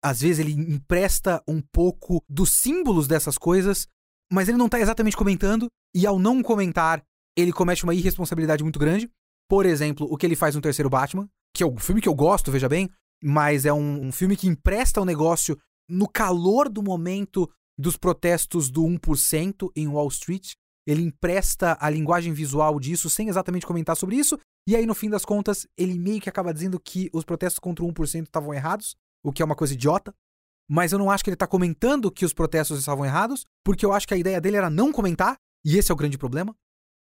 [0.03, 3.87] Às vezes ele empresta um pouco dos símbolos dessas coisas,
[4.31, 7.03] mas ele não está exatamente comentando, e ao não comentar,
[7.37, 9.09] ele comete uma irresponsabilidade muito grande.
[9.49, 12.15] Por exemplo, o que ele faz no terceiro Batman, que é um filme que eu
[12.15, 12.89] gosto, veja bem,
[13.23, 15.57] mas é um, um filme que empresta o negócio
[15.89, 20.53] no calor do momento dos protestos do 1% em Wall Street.
[20.87, 25.09] Ele empresta a linguagem visual disso sem exatamente comentar sobre isso, e aí, no fim
[25.09, 28.95] das contas, ele meio que acaba dizendo que os protestos contra o 1% estavam errados,
[29.23, 30.13] o que é uma coisa idiota.
[30.67, 33.93] Mas eu não acho que ele está comentando que os protestos estavam errados, porque eu
[33.93, 36.55] acho que a ideia dele era não comentar, e esse é o grande problema.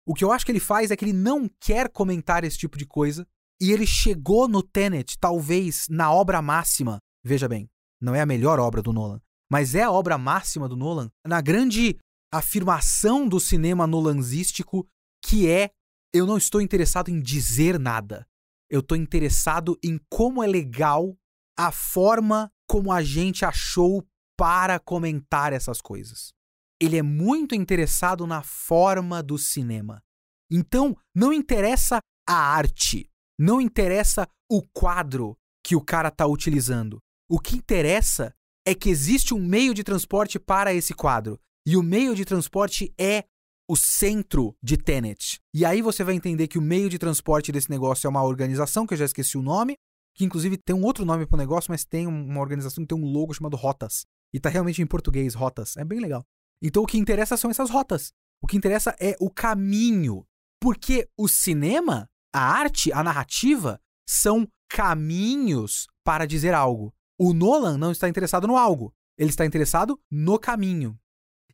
[0.08, 2.78] O que eu acho que ele faz é que ele não quer comentar esse tipo
[2.78, 3.28] de coisa,
[3.62, 7.00] e ele chegou no Tenet, talvez na obra máxima.
[7.24, 7.70] Veja bem,
[8.02, 11.42] não é a melhor obra do Nolan, mas é a obra máxima do Nolan, na
[11.42, 12.00] grande
[12.34, 14.88] afirmação do cinema nolanzístico,
[15.24, 15.70] que é
[16.14, 18.28] eu não estou interessado em dizer nada.
[18.70, 21.18] Eu estou interessado em como é legal
[21.58, 24.06] a forma como a gente achou
[24.38, 26.34] para comentar essas coisas.
[26.80, 30.02] Ele é muito interessado na forma do cinema.
[30.50, 37.00] Então, não interessa a arte, não interessa o quadro que o cara está utilizando.
[37.30, 38.34] O que interessa
[38.66, 41.40] é que existe um meio de transporte para esse quadro.
[41.66, 43.26] E o meio de transporte é
[43.72, 45.40] o centro de Tenet.
[45.54, 48.86] E aí você vai entender que o meio de transporte desse negócio é uma organização,
[48.86, 49.78] que eu já esqueci o nome,
[50.14, 53.10] que inclusive tem um outro nome pro negócio, mas tem uma organização que tem um
[53.10, 54.06] logo chamado Rotas.
[54.34, 55.78] E tá realmente em português, Rotas.
[55.78, 56.22] É bem legal.
[56.62, 58.12] Então o que interessa são essas rotas.
[58.44, 60.26] O que interessa é o caminho.
[60.60, 66.94] Porque o cinema, a arte, a narrativa são caminhos para dizer algo.
[67.18, 71.00] O Nolan não está interessado no algo, ele está interessado no caminho.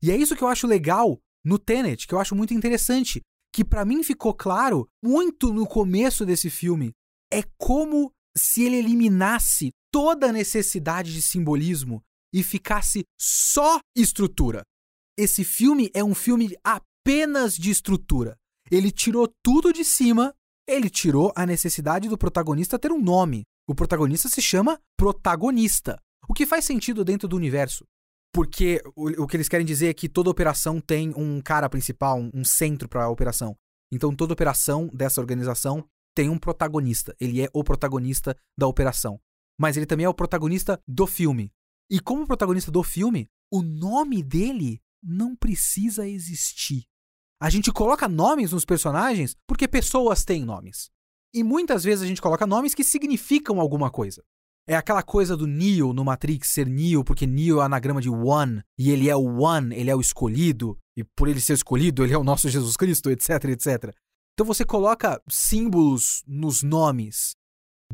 [0.01, 3.21] E é isso que eu acho legal no Tenet, que eu acho muito interessante,
[3.53, 6.91] que para mim ficou claro muito no começo desse filme,
[7.33, 14.61] é como se ele eliminasse toda a necessidade de simbolismo e ficasse só estrutura.
[15.17, 18.35] Esse filme é um filme apenas de estrutura.
[18.69, 20.33] Ele tirou tudo de cima,
[20.67, 23.43] ele tirou a necessidade do protagonista ter um nome.
[23.65, 27.85] O protagonista se chama protagonista, o que faz sentido dentro do universo.
[28.33, 32.19] Porque o, o, que eles querem dizer é que toda operação tem um cara principal,
[32.19, 33.57] um, um centro para a operação.
[33.91, 37.15] Então toda operação dessa organização tem um protagonista.
[37.19, 39.19] Ele é o protagonista da operação.
[39.59, 41.51] Mas ele também é o protagonista do filme.
[41.89, 46.85] E como protagonista do filme, o nome dele não precisa existir.
[47.41, 50.89] A gente coloca nomes nos personagens porque pessoas têm nomes.
[51.33, 54.23] E muitas vezes a gente coloca nomes que significam alguma coisa.
[54.69, 58.61] É aquela coisa do Neo no Matrix ser Neo, porque Neo é anagrama de One,
[58.77, 62.13] e ele é o One, ele é o escolhido, e por ele ser escolhido, ele
[62.13, 63.95] é o nosso Jesus Cristo, etc, etc.
[64.33, 67.31] Então você coloca símbolos nos nomes.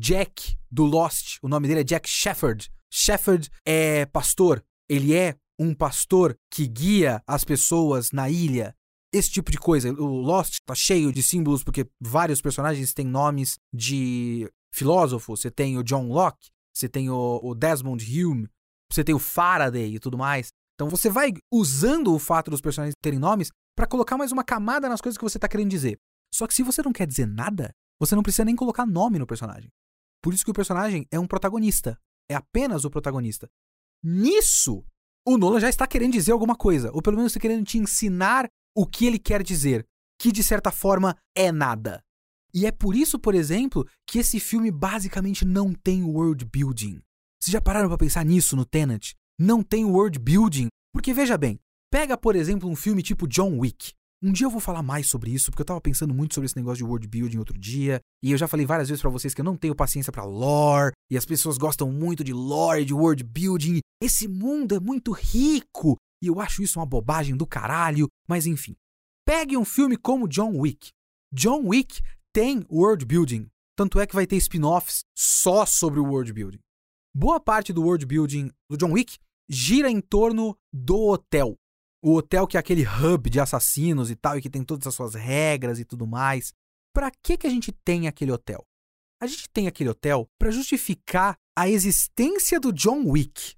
[0.00, 2.68] Jack, do Lost, o nome dele é Jack Shepard.
[2.92, 8.74] Shepard é pastor, ele é um pastor que guia as pessoas na ilha.
[9.12, 9.92] Esse tipo de coisa.
[9.92, 15.40] O Lost tá cheio de símbolos porque vários personagens têm nomes de filósofos.
[15.40, 18.48] Você tem o John Locke, você tem o, o Desmond Hume,
[18.90, 20.48] você tem o Faraday e tudo mais.
[20.74, 24.88] Então você vai usando o fato dos personagens terem nomes para colocar mais uma camada
[24.88, 25.98] nas coisas que você tá querendo dizer.
[26.34, 29.26] Só que se você não quer dizer nada, você não precisa nem colocar nome no
[29.26, 29.70] personagem.
[30.22, 31.98] Por isso que o personagem é um protagonista.
[32.28, 33.48] É apenas o protagonista.
[34.02, 34.84] Nisso,
[35.26, 36.90] o Nolan já está querendo dizer alguma coisa.
[36.92, 39.86] Ou pelo menos está querendo te ensinar o que ele quer dizer.
[40.20, 42.02] Que de certa forma é nada.
[42.54, 47.00] E é por isso, por exemplo, que esse filme basicamente não tem world building.
[47.42, 49.14] Vocês já pararam para pensar nisso no Tenet?
[49.38, 51.58] Não tem world building, porque veja bem,
[51.90, 53.92] pega por exemplo um filme tipo John Wick.
[54.22, 56.56] Um dia eu vou falar mais sobre isso, porque eu tava pensando muito sobre esse
[56.56, 59.40] negócio de world building outro dia, e eu já falei várias vezes para vocês que
[59.40, 63.22] eu não tenho paciência para lore, e as pessoas gostam muito de lore, de world
[63.22, 63.80] building.
[64.00, 68.74] Esse mundo é muito rico, e eu acho isso uma bobagem do caralho, mas enfim.
[69.26, 70.88] Pegue um filme como John Wick.
[71.30, 72.00] John Wick
[72.34, 73.48] tem world building.
[73.76, 76.58] Tanto é que vai ter spin-offs só sobre o world building.
[77.16, 79.18] Boa parte do world building do John Wick
[79.48, 81.56] gira em torno do hotel.
[82.02, 84.94] O hotel que é aquele hub de assassinos e tal, e que tem todas as
[84.96, 86.52] suas regras e tudo mais.
[86.92, 88.64] Para que que a gente tem aquele hotel?
[89.22, 93.54] A gente tem aquele hotel para justificar a existência do John Wick.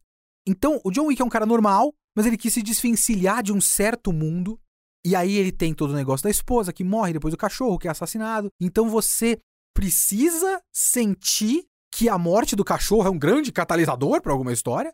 [0.47, 3.61] Então, o John Wick é um cara normal, mas ele quis se desvencilhar de um
[3.61, 4.61] certo mundo
[5.07, 7.87] e aí ele tem todo o negócio da esposa que morre, depois do cachorro que
[7.87, 8.49] é assassinado.
[8.61, 9.39] Então você
[9.73, 11.65] precisa sentir
[11.95, 14.93] que a morte do cachorro é um grande catalisador para alguma história.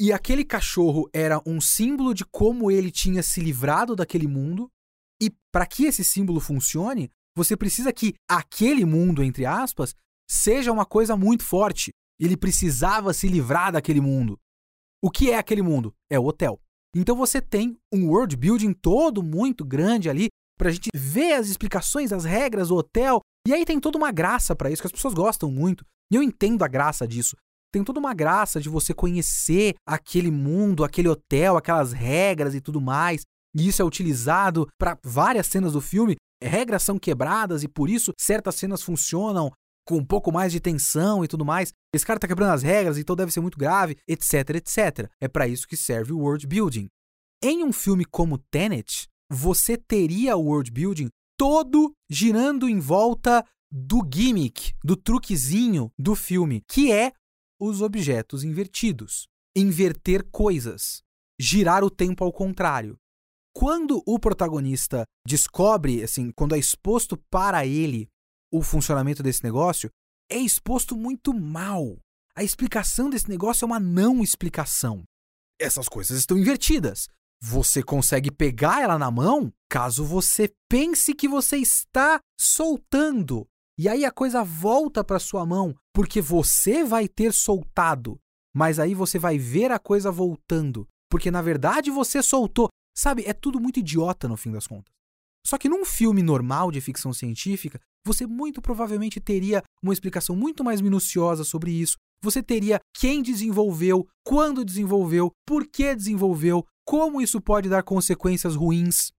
[0.00, 4.70] E aquele cachorro era um símbolo de como ele tinha se livrado daquele mundo.
[5.22, 9.94] E para que esse símbolo funcione, você precisa que aquele mundo, entre aspas,
[10.26, 11.92] seja uma coisa muito forte.
[12.18, 14.40] Ele precisava se livrar daquele mundo.
[15.02, 15.94] O que é aquele mundo?
[16.08, 16.58] É o hotel.
[16.94, 22.12] Então você tem um world building todo muito grande ali pra gente ver as explicações,
[22.12, 23.20] as regras do hotel.
[23.46, 25.84] E aí tem toda uma graça para isso que as pessoas gostam muito.
[26.12, 27.36] E eu entendo a graça disso.
[27.72, 32.80] Tem toda uma graça de você conhecer aquele mundo, aquele hotel, aquelas regras e tudo
[32.80, 33.22] mais.
[33.56, 36.16] E isso é utilizado para várias cenas do filme.
[36.42, 39.52] Regras são quebradas e por isso certas cenas funcionam
[39.90, 41.72] com um pouco mais de tensão e tudo mais.
[41.92, 45.10] Esse cara tá quebrando as regras, então deve ser muito grave, etc, etc.
[45.20, 46.88] É para isso que serve o world building.
[47.42, 54.06] Em um filme como Tenet, você teria o world building todo girando em volta do
[54.08, 57.12] gimmick, do truquezinho do filme, que é
[57.60, 59.26] os objetos invertidos.
[59.56, 61.02] Inverter coisas.
[61.40, 62.96] Girar o tempo ao contrário.
[63.52, 68.08] Quando o protagonista descobre, assim, quando é exposto para ele
[68.50, 69.90] o funcionamento desse negócio,
[70.30, 71.98] é exposto muito mal.
[72.34, 75.02] A explicação desse negócio é uma não explicação.
[75.58, 77.08] Essas coisas estão invertidas.
[77.42, 83.46] Você consegue pegar ela na mão caso você pense que você está soltando.
[83.78, 88.18] E aí a coisa volta para sua mão, porque você vai ter soltado.
[88.54, 92.68] Mas aí você vai ver a coisa voltando, porque na verdade você soltou.
[92.96, 94.92] Sabe, é tudo muito idiota no fim das contas.
[95.46, 100.64] Só que num filme normal de ficção científica, você muito provavelmente teria uma explicação muito
[100.64, 101.96] mais minuciosa sobre isso.
[102.22, 109.10] Você teria quem desenvolveu, quando desenvolveu, por que desenvolveu, como isso pode dar consequências ruins.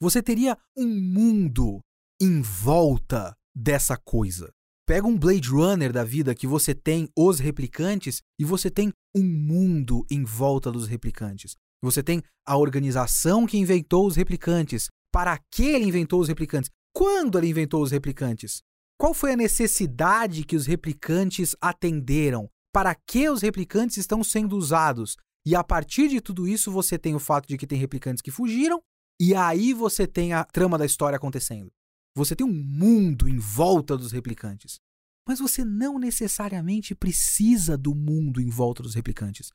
[0.00, 1.80] Você teria um mundo
[2.20, 4.50] em volta dessa coisa.
[4.86, 9.22] Pega um Blade Runner da vida que você tem os replicantes e você tem um
[9.22, 11.54] mundo em volta dos replicantes.
[11.82, 16.70] Você tem a organização que inventou os replicantes, para que ele inventou os replicantes?
[17.00, 18.62] Quando ele inventou os replicantes?
[18.98, 22.46] Qual foi a necessidade que os replicantes atenderam?
[22.70, 25.16] Para que os replicantes estão sendo usados?
[25.46, 28.30] E a partir de tudo isso, você tem o fato de que tem replicantes que
[28.30, 28.82] fugiram,
[29.18, 31.72] e aí você tem a trama da história acontecendo.
[32.14, 34.78] Você tem um mundo em volta dos replicantes.
[35.26, 39.48] Mas você não necessariamente precisa do mundo em volta dos replicantes.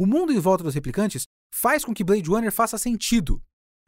[0.00, 3.42] O mundo em volta dos replicantes faz com que Blade Runner faça sentido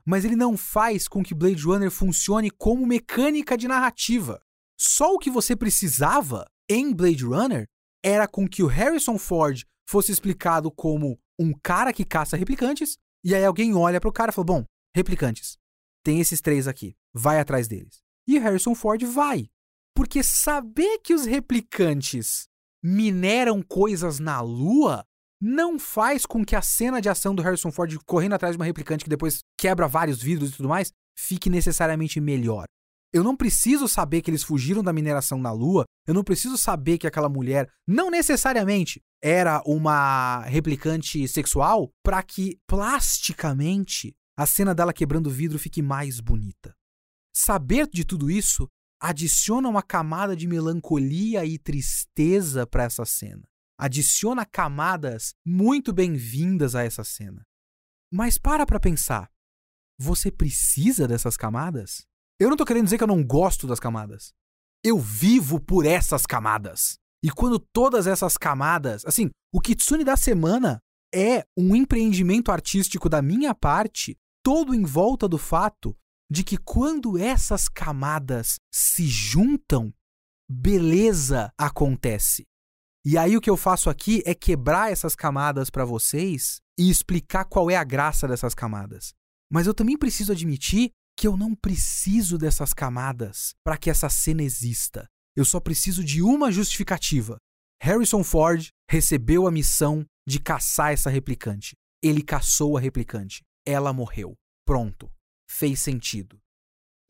[0.08, 4.40] mas ele não faz com que Blade Runner funcione como mecânica de narrativa.
[4.80, 7.66] Só o que você precisava em Blade Runner
[8.02, 13.34] era com que o Harrison Ford fosse explicado como um cara que caça replicantes E
[13.34, 14.64] aí alguém olha pro cara e fala: Bom,
[14.96, 15.58] replicantes,
[16.02, 17.98] tem esses três aqui, vai atrás deles.
[18.26, 19.50] E Harrison Ford vai.
[19.94, 22.48] Porque saber que os replicantes
[22.82, 25.04] mineram coisas na Lua
[25.40, 28.64] não faz com que a cena de ação do Harrison Ford correndo atrás de uma
[28.64, 32.64] replicante que depois quebra vários vidros e tudo mais fique necessariamente melhor.
[33.12, 35.84] Eu não preciso saber que eles fugiram da mineração na Lua.
[36.06, 42.58] Eu não preciso saber que aquela mulher não necessariamente era uma replicante sexual para que
[42.66, 46.74] plasticamente a cena dela quebrando o vidro fique mais bonita.
[47.34, 48.68] Saber de tudo isso
[49.00, 53.42] adiciona uma camada de melancolia e tristeza para essa cena.
[53.80, 57.46] Adiciona camadas muito bem-vindas a essa cena.
[58.12, 59.30] Mas para para pensar.
[60.00, 62.04] Você precisa dessas camadas?
[62.40, 64.32] Eu não tô querendo dizer que eu não gosto das camadas.
[64.84, 66.98] Eu vivo por essas camadas.
[67.22, 70.80] E quando todas essas camadas, assim, o Kitsune da semana
[71.14, 75.96] é um empreendimento artístico da minha parte, todo em volta do fato
[76.28, 79.94] de que quando essas camadas se juntam,
[80.50, 82.44] beleza acontece.
[83.10, 87.46] E aí o que eu faço aqui é quebrar essas camadas para vocês e explicar
[87.46, 89.14] qual é a graça dessas camadas.
[89.50, 94.42] Mas eu também preciso admitir que eu não preciso dessas camadas para que essa cena
[94.42, 95.06] exista.
[95.34, 97.38] Eu só preciso de uma justificativa.
[97.82, 101.72] Harrison Ford recebeu a missão de caçar essa replicante.
[102.04, 103.40] Ele caçou a replicante.
[103.66, 104.34] Ela morreu.
[104.66, 105.10] Pronto.
[105.50, 106.38] Fez sentido.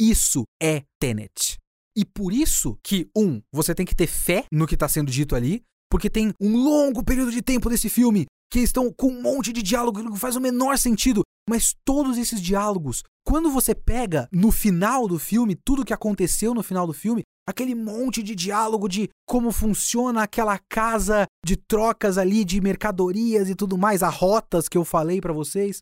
[0.01, 1.59] Isso é Tenet.
[1.97, 5.35] E por isso que, um, você tem que ter fé no que está sendo dito
[5.35, 9.53] ali, porque tem um longo período de tempo desse filme que estão com um monte
[9.53, 11.23] de diálogo que não faz o menor sentido.
[11.49, 16.63] Mas todos esses diálogos, quando você pega no final do filme, tudo que aconteceu no
[16.63, 22.45] final do filme, aquele monte de diálogo de como funciona aquela casa de trocas ali
[22.45, 25.81] de mercadorias e tudo mais, as rotas que eu falei para vocês,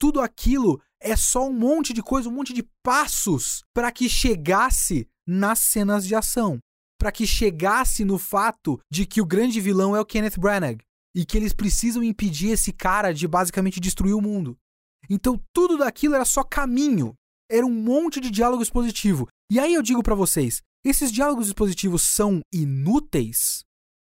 [0.00, 5.08] tudo aquilo é só um monte de coisa, um monte de passos para que chegasse
[5.26, 6.58] nas cenas de ação,
[7.00, 10.76] para que chegasse no fato de que o grande vilão é o Kenneth Branagh
[11.16, 14.54] e que eles precisam impedir esse cara de basicamente destruir o mundo.
[15.08, 17.14] Então tudo daquilo era só caminho.
[17.50, 19.26] Era um monte de diálogo expositivo.
[19.50, 23.64] E aí eu digo para vocês, esses diálogos expositivos são inúteis?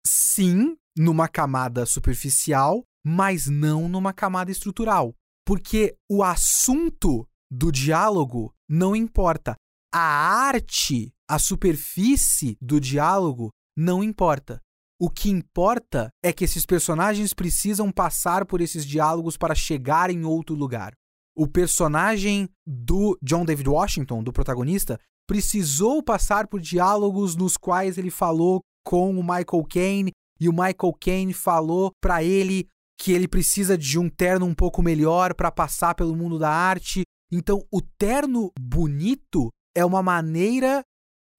[0.05, 5.15] Sim, numa camada superficial, mas não numa camada estrutural.
[5.47, 9.55] Porque o assunto do diálogo não importa.
[9.93, 14.59] A arte, a superfície do diálogo não importa.
[14.99, 20.25] O que importa é que esses personagens precisam passar por esses diálogos para chegar em
[20.25, 20.91] outro lugar.
[21.33, 28.11] O personagem do John David Washington, do protagonista, precisou passar por diálogos nos quais ele
[28.11, 32.67] falou com o Michael Caine e o Michael Caine falou para ele
[32.99, 37.03] que ele precisa de um terno um pouco melhor para passar pelo mundo da arte.
[37.31, 40.83] Então, o terno bonito é uma maneira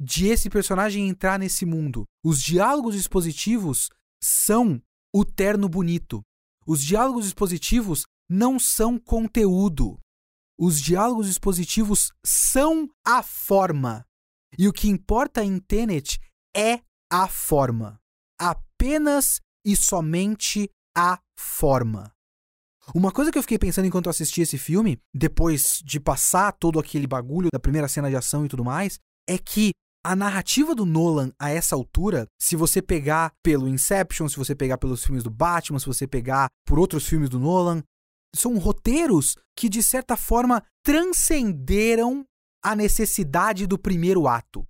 [0.03, 2.05] de esse personagem entrar nesse mundo.
[2.25, 3.89] Os diálogos expositivos
[4.21, 4.83] são
[5.15, 6.23] o terno bonito.
[6.67, 10.01] Os diálogos expositivos não são conteúdo.
[10.59, 14.05] Os diálogos expositivos são a forma.
[14.59, 16.19] E o que importa em Tenet
[16.55, 16.81] é
[17.11, 18.01] a forma.
[18.41, 22.13] Apenas e somente a forma.
[22.93, 27.07] Uma coisa que eu fiquei pensando enquanto assisti esse filme, depois de passar todo aquele
[27.07, 28.99] bagulho da primeira cena de ação e tudo mais,
[29.29, 29.71] é que
[30.05, 34.79] a narrativa do Nolan a essa altura, se você pegar pelo Inception, se você pegar
[34.79, 37.83] pelos filmes do Batman, se você pegar por outros filmes do Nolan,
[38.35, 42.25] são roteiros que de certa forma transcenderam
[42.65, 44.67] a necessidade do primeiro ato.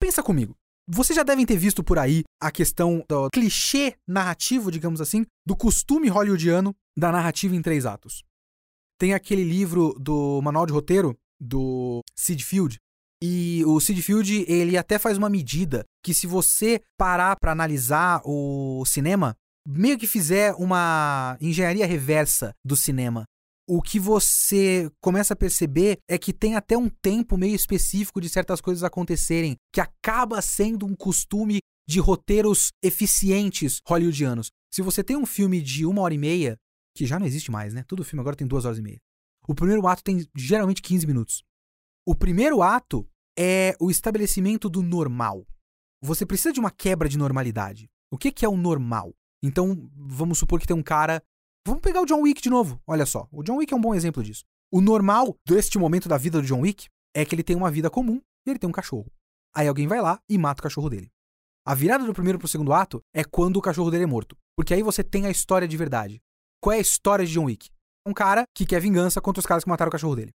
[0.00, 0.56] Pensa comigo.
[0.88, 5.56] Vocês já devem ter visto por aí a questão do clichê narrativo, digamos assim, do
[5.56, 8.24] costume hollywoodiano da narrativa em três atos.
[8.98, 12.78] Tem aquele livro do Manual de Roteiro do Sid Field,
[13.24, 18.20] e o Sid Field, ele até faz uma medida que se você parar para analisar
[18.24, 23.22] o cinema, meio que fizer uma engenharia reversa do cinema,
[23.68, 28.28] o que você começa a perceber é que tem até um tempo meio específico de
[28.28, 34.48] certas coisas acontecerem, que acaba sendo um costume de roteiros eficientes hollywoodianos.
[34.74, 36.56] Se você tem um filme de uma hora e meia,
[36.96, 37.84] que já não existe mais, né?
[37.86, 38.98] Todo filme agora tem duas horas e meia.
[39.46, 41.44] O primeiro ato tem geralmente 15 minutos.
[42.04, 43.08] O primeiro ato
[43.38, 45.46] é o estabelecimento do normal.
[46.02, 47.88] Você precisa de uma quebra de normalidade.
[48.10, 49.14] O que, que é o normal?
[49.42, 51.22] Então, vamos supor que tem um cara.
[51.66, 52.80] Vamos pegar o John Wick de novo.
[52.86, 54.44] Olha só, o John Wick é um bom exemplo disso.
[54.70, 57.90] O normal deste momento da vida do John Wick é que ele tem uma vida
[57.90, 59.10] comum e ele tem um cachorro.
[59.54, 61.10] Aí alguém vai lá e mata o cachorro dele.
[61.64, 64.36] A virada do primeiro pro segundo ato é quando o cachorro dele é morto.
[64.56, 66.20] Porque aí você tem a história de verdade.
[66.60, 67.70] Qual é a história de John Wick?
[68.06, 70.32] um cara que quer vingança contra os caras que mataram o cachorro dele.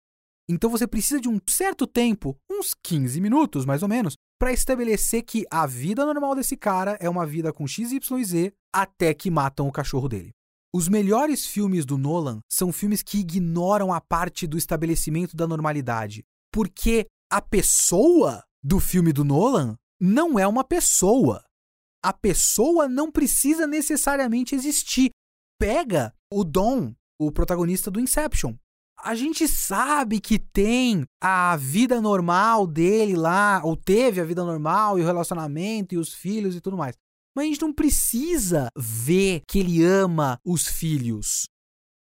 [0.48, 5.22] Então você precisa de um certo tempo, uns 15 minutos mais ou menos, para estabelecer
[5.22, 9.14] que a vida normal desse cara é uma vida com X, Y e Z até
[9.14, 10.32] que matam o cachorro dele.
[10.74, 16.24] Os melhores filmes do Nolan são filmes que ignoram a parte do estabelecimento da normalidade,
[16.52, 21.42] porque a pessoa do filme do Nolan não é uma pessoa.
[22.02, 25.10] A pessoa não precisa necessariamente existir.
[25.58, 28.54] Pega o Dom, o protagonista do Inception
[28.98, 34.98] a gente sabe que tem a vida normal dele lá, ou teve a vida normal
[34.98, 36.94] e o relacionamento e os filhos e tudo mais.
[37.36, 41.44] Mas a gente não precisa ver que ele ama os filhos.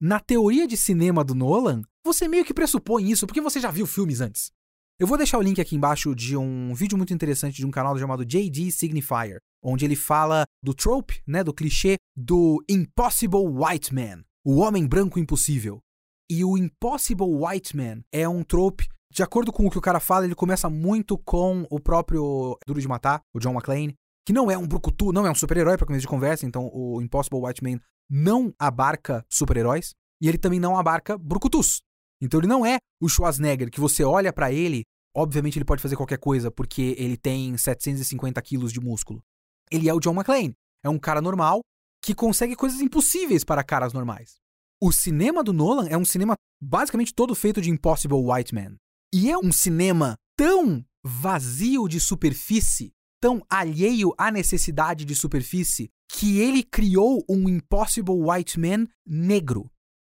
[0.01, 3.87] Na teoria de cinema do Nolan, você meio que pressupõe isso porque você já viu
[3.87, 4.51] filmes antes.
[4.99, 7.97] Eu vou deixar o link aqui embaixo de um vídeo muito interessante de um canal
[7.97, 14.23] chamado JD Signifier, onde ele fala do trope, né, do clichê do Impossible White Man,
[14.45, 15.79] o homem branco impossível.
[16.29, 18.87] E o Impossible White Man é um trope.
[19.11, 22.81] De acordo com o que o cara fala, ele começa muito com o próprio Duro
[22.81, 23.95] de Matar, o John McClane,
[24.25, 27.01] que não é um brucutu, não é um super-herói para começo de conversa, então o
[27.01, 31.81] Impossible White Man não abarca super-heróis e ele também não abarca brucutus.
[32.21, 34.83] Então ele não é o Schwarzenegger que você olha para ele,
[35.15, 39.21] obviamente ele pode fazer qualquer coisa porque ele tem 750 quilos de músculo.
[39.69, 41.61] Ele é o John McClane, é um cara normal
[42.01, 44.42] que consegue coisas impossíveis para caras normais.
[44.85, 48.75] O cinema do Nolan é um cinema basicamente todo feito de Impossible White Man.
[49.13, 56.37] E é um cinema tão vazio de superfície, tão alheio à necessidade de superfície, que
[56.37, 59.71] ele criou um Impossible White Man negro.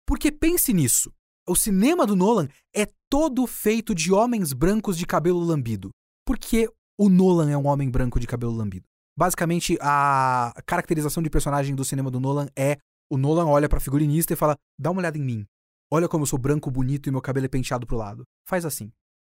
[0.06, 1.14] Porque pense nisso.
[1.48, 5.92] O cinema do Nolan é todo feito de homens brancos de cabelo lambido.
[6.26, 8.84] Porque o Nolan é um homem branco de cabelo lambido.
[9.18, 12.78] Basicamente, a caracterização de personagem do cinema do Nolan é
[13.10, 15.46] o Nolan olha pra figurinista e fala: dá uma olhada em mim.
[15.92, 18.24] Olha como eu sou branco, bonito e meu cabelo é penteado pro lado.
[18.48, 18.92] Faz assim.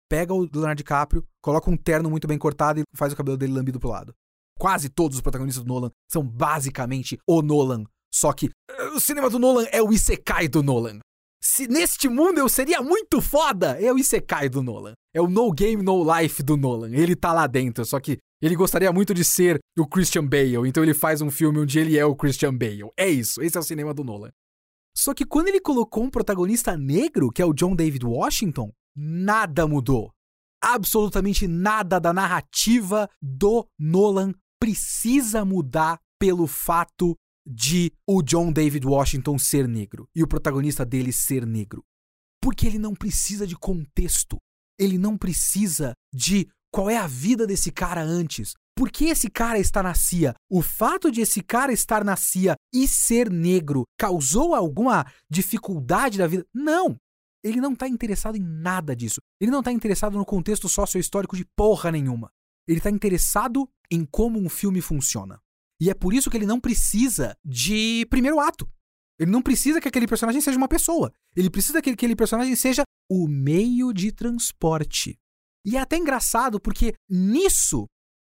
[0.10, 3.54] Pega o Leonardo DiCaprio, coloca um terno muito bem cortado e faz o cabelo dele
[3.54, 4.14] lambido pro lado.
[4.60, 7.86] Quase todos os protagonistas do Nolan são basicamente o Nolan.
[8.14, 11.00] Só que eh, o cinema do Nolan é o Isekai do Nolan.
[11.42, 14.94] Se neste mundo eu seria muito foda, é o Isekai do Nolan.
[15.14, 16.92] É o No Game, No Life do Nolan.
[16.92, 20.84] Ele tá lá dentro, só que ele gostaria muito de ser o Christian Bale, então
[20.84, 22.92] ele faz um filme onde ele é o Christian Bale.
[22.98, 24.32] É isso, esse é o cinema do Nolan.
[24.96, 29.66] Só que quando ele colocou um protagonista negro, que é o John David Washington, nada
[29.66, 30.12] mudou.
[30.62, 37.16] Absolutamente nada da narrativa do Nolan precisa mudar pelo fato
[37.46, 41.84] de o John David Washington ser negro e o protagonista dele ser negro.
[42.42, 44.38] Porque ele não precisa de contexto.
[44.78, 48.56] Ele não precisa de qual é a vida desse cara antes?
[48.76, 50.34] Por que esse cara está na CIA?
[50.50, 56.26] O fato de esse cara estar na CIA e ser negro causou alguma dificuldade da
[56.26, 56.44] vida?
[56.52, 56.98] Não!
[57.44, 59.22] Ele não está interessado em nada disso.
[59.40, 62.32] Ele não está interessado no contexto sociohistórico de porra nenhuma.
[62.68, 65.40] Ele está interessado em como um filme funciona.
[65.80, 68.68] E é por isso que ele não precisa de primeiro ato.
[69.20, 71.14] Ele não precisa que aquele personagem seja uma pessoa.
[71.36, 75.20] Ele precisa que aquele personagem seja o meio de transporte.
[75.66, 77.86] E é até engraçado porque nisso,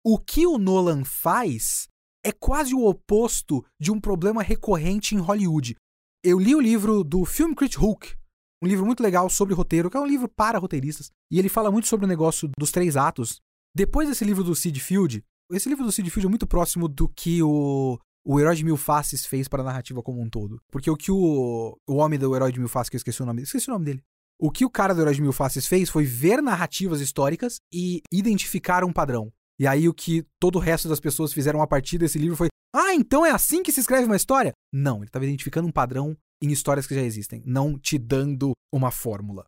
[0.04, 1.88] o que o Nolan faz
[2.24, 5.76] é quase o oposto de um problema recorrente em Hollywood.
[6.22, 8.14] Eu li o livro do Film Critic Hook,
[8.62, 11.70] um livro muito legal sobre roteiro, que é um livro para roteiristas, e ele fala
[11.70, 13.40] muito sobre o negócio dos três atos.
[13.74, 17.08] Depois desse livro do Sid Field, esse livro do Sid Field é muito próximo do
[17.08, 20.60] que o, o Herói de Mil Faces fez para a narrativa como um todo.
[20.70, 23.26] Porque o que o, o homem do Herói de Mil Faces, que eu esqueci o
[23.26, 24.04] nome, esqueci o nome dele,
[24.42, 28.82] o que o cara do Herói Mil Faces fez foi ver narrativas históricas e identificar
[28.82, 29.32] um padrão.
[29.56, 32.48] E aí o que todo o resto das pessoas fizeram a partir desse livro foi:
[32.74, 34.52] Ah, então é assim que se escreve uma história?
[34.74, 38.90] Não, ele estava identificando um padrão em histórias que já existem, não te dando uma
[38.90, 39.44] fórmula.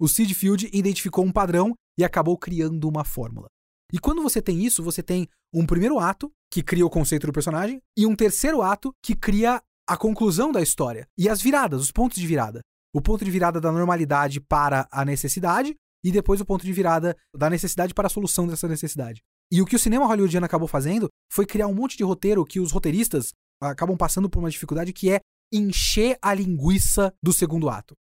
[0.00, 3.46] O Sid Field identificou um padrão e acabou criando uma fórmula.
[3.92, 7.32] E quando você tem isso, você tem um primeiro ato que cria o conceito do
[7.32, 11.92] personagem e um terceiro ato que cria a conclusão da história e as viradas, os
[11.92, 12.62] pontos de virada
[12.94, 15.74] o ponto de virada da normalidade para a necessidade
[16.04, 19.20] e depois o ponto de virada da necessidade para a solução dessa necessidade.
[19.50, 22.60] E o que o cinema hollywoodiano acabou fazendo foi criar um monte de roteiro que
[22.60, 25.20] os roteiristas acabam passando por uma dificuldade que é
[25.52, 27.94] encher a linguiça do segundo ato.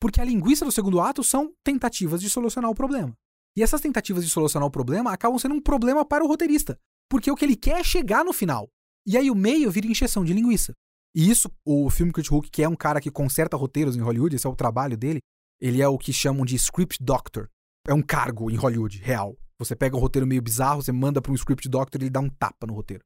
[0.00, 3.12] Porque a linguiça do segundo ato são tentativas de solucionar o problema.
[3.56, 6.78] E essas tentativas de solucionar o problema acabam sendo um problema para o roteirista.
[7.10, 8.68] Porque o que ele quer é chegar no final.
[9.04, 10.74] E aí o meio vira encheção de linguiça.
[11.18, 14.36] E isso, o filme Kurt Hook, que é um cara que conserta roteiros em Hollywood,
[14.36, 15.18] esse é o trabalho dele,
[15.60, 17.50] ele é o que chamam de script doctor.
[17.88, 19.36] É um cargo em Hollywood, real.
[19.58, 22.20] Você pega um roteiro meio bizarro, você manda para um script doctor e ele dá
[22.20, 23.02] um tapa no roteiro.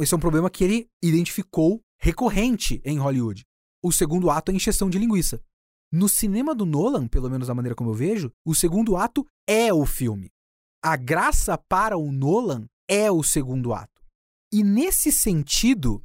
[0.00, 3.44] Esse é um problema que ele identificou recorrente em Hollywood.
[3.80, 5.40] O segundo ato é encheção de linguiça.
[5.92, 9.72] No cinema do Nolan, pelo menos da maneira como eu vejo, o segundo ato é
[9.72, 10.30] o filme.
[10.82, 14.02] A graça para o Nolan é o segundo ato.
[14.52, 16.02] E nesse sentido,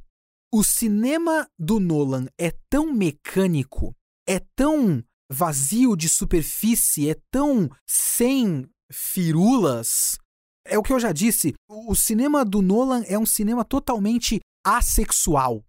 [0.52, 3.94] o cinema do Nolan é tão mecânico,
[4.26, 10.18] é tão vazio de superfície, é tão sem firulas.
[10.66, 15.64] É o que eu já disse, o cinema do Nolan é um cinema totalmente assexual.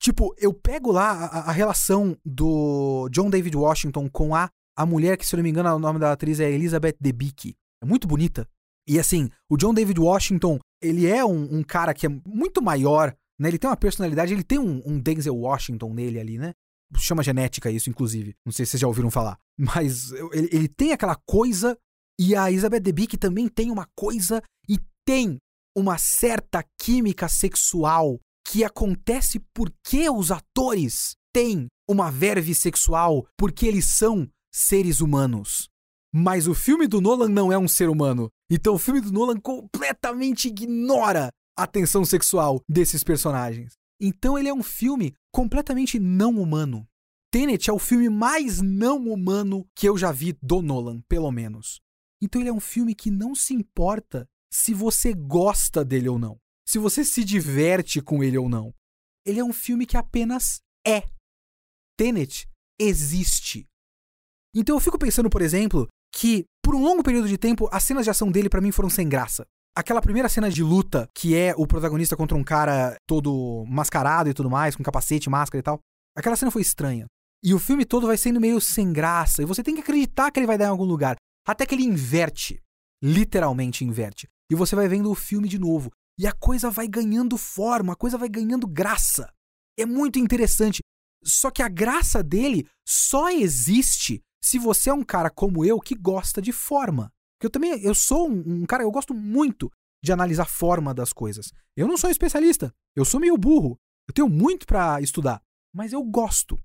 [0.00, 5.16] Tipo, eu pego lá a, a relação do John David Washington com a, a mulher
[5.16, 7.54] que, se eu não me engano, o nome da atriz é Elizabeth Debicki.
[7.82, 8.46] É muito bonita.
[8.86, 13.14] E assim, o John David Washington, ele é um, um cara que é muito maior,
[13.42, 13.48] né?
[13.48, 16.54] Ele tem uma personalidade, ele tem um, um Denzel Washington nele ali, né?
[16.96, 18.36] Chama genética isso, inclusive.
[18.46, 19.36] Não sei se vocês já ouviram falar.
[19.58, 21.76] Mas ele, ele tem aquela coisa,
[22.20, 25.38] e a Elizabeth Debicki também tem uma coisa, e tem
[25.76, 33.86] uma certa química sexual que acontece porque os atores têm uma verve sexual, porque eles
[33.86, 35.68] são seres humanos.
[36.14, 38.28] Mas o filme do Nolan não é um ser humano.
[38.48, 43.74] Então o filme do Nolan completamente ignora a tensão sexual desses personagens.
[44.00, 46.86] Então ele é um filme completamente não humano.
[47.30, 51.80] Tenet é o filme mais não humano que eu já vi do Nolan, pelo menos.
[52.20, 56.42] Então ele é um filme que não se importa se você gosta dele ou não
[56.72, 58.74] se você se diverte com ele ou não.
[59.26, 61.02] Ele é um filme que apenas é.
[61.98, 62.48] Tenet
[62.80, 63.68] existe.
[64.54, 68.04] Então eu fico pensando, por exemplo, que por um longo período de tempo as cenas
[68.04, 69.46] de ação dele para mim foram sem graça.
[69.74, 74.34] Aquela primeira cena de luta, que é o protagonista contra um cara todo mascarado e
[74.34, 75.80] tudo mais, com capacete, máscara e tal.
[76.14, 77.06] Aquela cena foi estranha.
[77.42, 80.38] E o filme todo vai sendo meio sem graça, e você tem que acreditar que
[80.38, 81.16] ele vai dar em algum lugar.
[81.46, 82.60] Até que ele inverte.
[83.02, 84.28] Literalmente inverte.
[84.50, 85.90] E você vai vendo o filme de novo.
[86.18, 89.32] E a coisa vai ganhando forma, a coisa vai ganhando graça.
[89.78, 90.80] É muito interessante.
[91.24, 95.94] Só que a graça dele só existe se você é um cara como eu que
[95.94, 97.10] gosta de forma.
[97.42, 99.68] Porque eu também eu sou um, um cara, eu gosto muito
[100.00, 101.52] de analisar a forma das coisas.
[101.76, 103.76] Eu não sou especialista, eu sou meio burro.
[104.08, 105.42] Eu tenho muito para estudar,
[105.74, 106.56] mas eu gosto.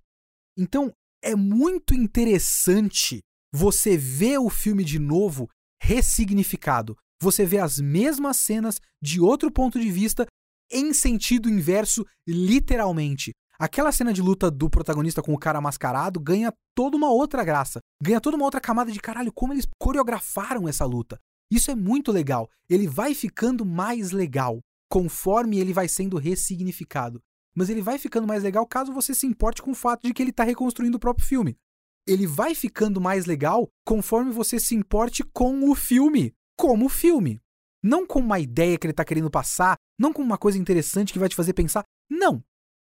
[0.55, 3.21] Então, é muito interessante
[3.51, 5.49] você ver o filme de novo
[5.81, 10.27] ressignificado você vê as mesmas cenas de outro ponto de vista
[10.71, 13.33] em sentido inverso, literalmente.
[13.59, 17.79] Aquela cena de luta do protagonista com o cara mascarado ganha toda uma outra graça.
[18.01, 21.19] Ganha toda uma outra camada de caralho, como eles coreografaram essa luta.
[21.51, 22.49] Isso é muito legal.
[22.69, 27.19] Ele vai ficando mais legal conforme ele vai sendo ressignificado.
[27.55, 30.21] Mas ele vai ficando mais legal caso você se importe com o fato de que
[30.21, 31.57] ele está reconstruindo o próprio filme.
[32.05, 37.41] Ele vai ficando mais legal conforme você se importe com o filme como filme.
[37.83, 41.19] Não com uma ideia que ele está querendo passar, não com uma coisa interessante que
[41.19, 41.83] vai te fazer pensar.
[42.09, 42.43] Não.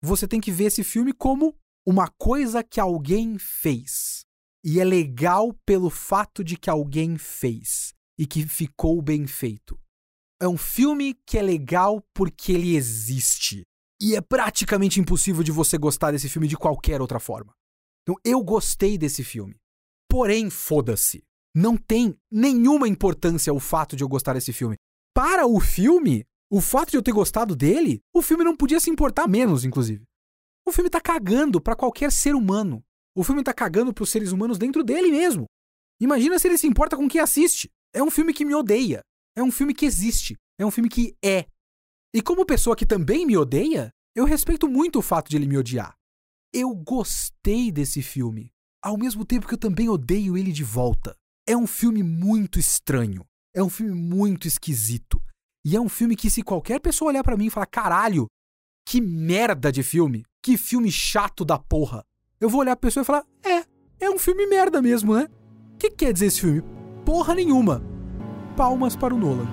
[0.06, 4.24] Você tem que ver esse filme como uma coisa que alguém fez.
[4.64, 9.80] E é legal pelo fato de que alguém fez e que ficou bem feito.
[10.40, 13.64] É um filme que é legal porque ele existe.
[14.02, 17.54] E é praticamente impossível de você gostar desse filme de qualquer outra forma.
[18.04, 19.56] Então eu gostei desse filme.
[20.10, 21.24] Porém, foda-se
[21.56, 24.76] não tem nenhuma importância o fato de eu gostar desse filme.
[25.16, 26.26] Para o filme,
[26.56, 30.06] o fato de eu ter gostado dele, o filme não podia se importar menos, inclusive.
[30.66, 32.82] O filme tá cagando para qualquer ser humano.
[33.14, 35.48] O filme tá cagando pros seres humanos dentro dele mesmo.
[36.00, 37.70] Imagina se ele se importa com quem assiste.
[37.94, 39.02] É um filme que me odeia.
[39.36, 40.38] É um filme que existe.
[40.58, 41.46] É um filme que é.
[42.14, 45.58] E como pessoa que também me odeia, eu respeito muito o fato de ele me
[45.58, 45.94] odiar.
[46.54, 48.50] Eu gostei desse filme,
[48.82, 51.18] ao mesmo tempo que eu também odeio ele de volta.
[51.46, 53.26] É um filme muito estranho.
[53.54, 55.22] É um filme muito esquisito.
[55.68, 58.28] E é um filme que, se qualquer pessoa olhar para mim e falar, caralho,
[58.88, 62.06] que merda de filme, que filme chato da porra,
[62.40, 63.66] eu vou olhar pra pessoa e falar, é,
[64.00, 65.28] é um filme merda mesmo, né?
[65.74, 66.64] O que quer dizer esse filme?
[67.04, 67.82] Porra nenhuma.
[68.56, 69.48] Palmas para o Nolan.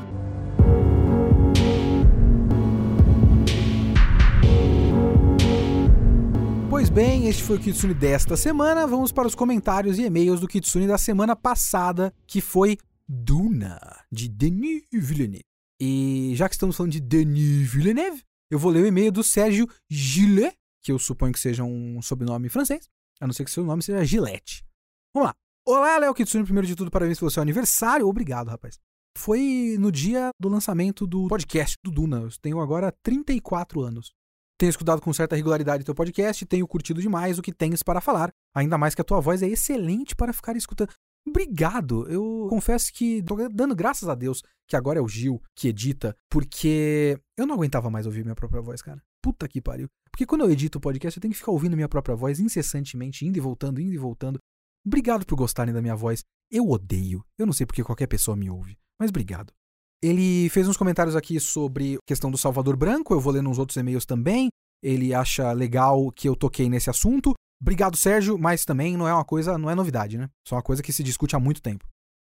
[6.68, 8.86] Pois bem, este foi o Kitsune desta semana.
[8.86, 12.76] Vamos para os comentários e e-mails do Kitsune da semana passada, que foi
[13.08, 13.80] Duna,
[14.12, 15.51] de Denis Villeneuve.
[15.84, 19.68] E já que estamos falando de Denis Villeneuve, eu vou ler o e-mail do Sérgio
[19.90, 22.88] Gillet, que eu suponho que seja um sobrenome francês,
[23.20, 24.64] a não ser que seu nome seja Gillette.
[25.12, 25.34] Vamos lá.
[25.66, 26.44] Olá, Léo Kitsune.
[26.44, 28.06] Primeiro de tudo, parabéns pelo seu aniversário.
[28.06, 28.78] Obrigado, rapaz.
[29.18, 32.20] Foi no dia do lançamento do podcast do Duna.
[32.20, 34.12] Eu tenho agora 34 anos.
[34.60, 38.00] Tenho escutado com certa regularidade teu podcast e tenho curtido demais o que tens para
[38.00, 38.30] falar.
[38.54, 40.92] Ainda mais que a tua voz é excelente para ficar escutando.
[41.26, 42.08] Obrigado.
[42.08, 46.16] Eu confesso que tô dando graças a Deus que agora é o Gil que edita,
[46.30, 49.02] porque eu não aguentava mais ouvir minha própria voz, cara.
[49.22, 49.88] Puta que pariu.
[50.10, 53.26] Porque quando eu edito o podcast, eu tenho que ficar ouvindo minha própria voz incessantemente,
[53.26, 54.38] indo e voltando, indo e voltando.
[54.84, 56.24] Obrigado por gostarem da minha voz.
[56.50, 57.24] Eu odeio.
[57.38, 59.52] Eu não sei porque qualquer pessoa me ouve, mas obrigado.
[60.02, 63.58] Ele fez uns comentários aqui sobre a questão do Salvador Branco, eu vou ler uns
[63.58, 64.48] outros e-mails também.
[64.82, 67.32] Ele acha legal que eu toquei nesse assunto.
[67.62, 70.28] Obrigado, Sérgio, mas também não é uma coisa, não é novidade, né?
[70.46, 71.86] Só uma coisa que se discute há muito tempo.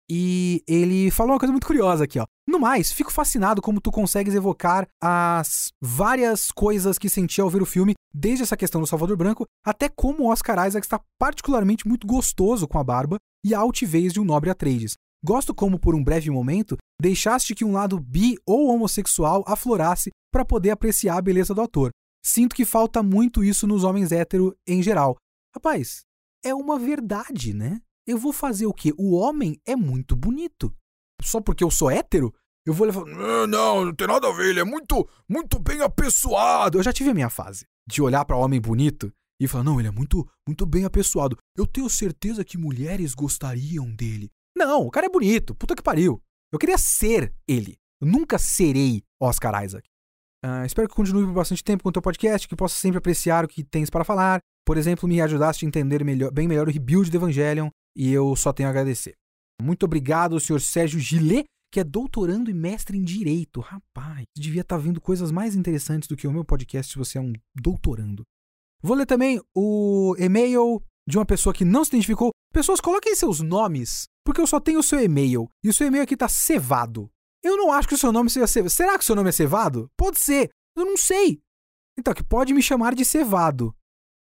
[0.08, 2.24] E ele falou uma coisa muito curiosa aqui, ó.
[2.48, 7.60] No mais, fico fascinado como tu consegues evocar as várias coisas que senti ao ver
[7.60, 11.88] o filme, desde essa questão do Salvador Branco, até como o Oscar Isaac está particularmente
[11.88, 14.94] muito gostoso com a barba e a altivez de um nobre Atreides.
[15.24, 20.44] Gosto como, por um breve momento, deixaste que um lado bi ou homossexual aflorasse para
[20.44, 21.90] poder apreciar a beleza do ator.
[22.26, 25.16] Sinto que falta muito isso nos homens hétero em geral.
[25.54, 26.04] Rapaz,
[26.44, 27.80] é uma verdade, né?
[28.04, 28.92] Eu vou fazer o quê?
[28.98, 30.74] O homem é muito bonito.
[31.22, 32.34] Só porque eu sou hétero?
[32.66, 33.04] Eu vou levar.
[33.04, 36.78] Não, não, não tem nada a ver, ele é muito, muito bem apessoado.
[36.78, 39.86] Eu já tive a minha fase de olhar para homem bonito e falar: não, ele
[39.86, 41.38] é muito, muito bem apessoado.
[41.56, 44.32] Eu tenho certeza que mulheres gostariam dele.
[44.58, 46.20] Não, o cara é bonito, puta que pariu.
[46.52, 47.78] Eu queria ser ele.
[48.00, 49.88] Eu nunca serei Oscar Isaac.
[50.44, 53.44] Uh, espero que continue por bastante tempo com o teu podcast, que possa sempre apreciar
[53.44, 54.40] o que tens para falar.
[54.64, 58.34] Por exemplo, me ajudaste a entender melhor, bem melhor o rebuild do Evangelion e eu
[58.36, 59.14] só tenho a agradecer.
[59.60, 63.60] Muito obrigado, senhor Sérgio Gilet, que é doutorando e mestre em Direito.
[63.60, 67.18] Rapaz, devia estar tá vendo coisas mais interessantes do que o meu podcast se você
[67.18, 68.22] é um doutorando.
[68.82, 72.30] Vou ler também o e-mail de uma pessoa que não se identificou.
[72.52, 75.48] Pessoas, coloquem seus nomes, porque eu só tenho o seu e-mail.
[75.62, 77.08] E o seu e-mail aqui tá cevado.
[77.46, 78.70] Eu não acho que o seu nome seja cevado.
[78.70, 79.88] Será que o seu nome é cevado?
[79.96, 80.50] Pode ser.
[80.76, 81.40] Eu não sei.
[81.96, 83.72] Então, que pode me chamar de cevado.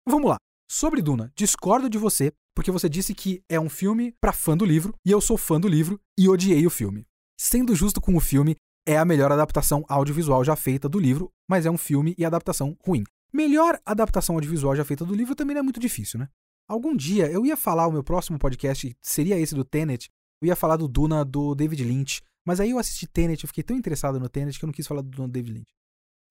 [0.08, 0.38] Vamos lá.
[0.66, 4.64] Sobre Duna, discordo de você, porque você disse que é um filme para fã do
[4.64, 7.06] livro, e eu sou fã do livro e odiei o filme.
[7.38, 8.56] Sendo justo com o filme,
[8.88, 12.74] é a melhor adaptação audiovisual já feita do livro, mas é um filme e adaptação
[12.82, 13.04] ruim.
[13.30, 16.28] Melhor adaptação audiovisual já feita do livro também não é muito difícil, né?
[16.66, 20.08] Algum dia eu ia falar o meu próximo podcast, seria esse do Tenet,
[20.40, 23.62] eu ia falar do Duna do David Lynch, mas aí eu assisti Tenet, eu fiquei
[23.62, 25.72] tão interessado no Tenet que eu não quis falar do Duna do David Lynch.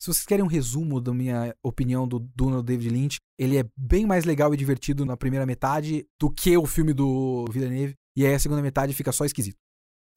[0.01, 3.63] Se vocês querem um resumo da minha opinião do Duna do David Lynch, ele é
[3.77, 8.25] bem mais legal e divertido na primeira metade do que o filme do Villeneuve, e
[8.25, 9.57] aí a segunda metade fica só esquisito.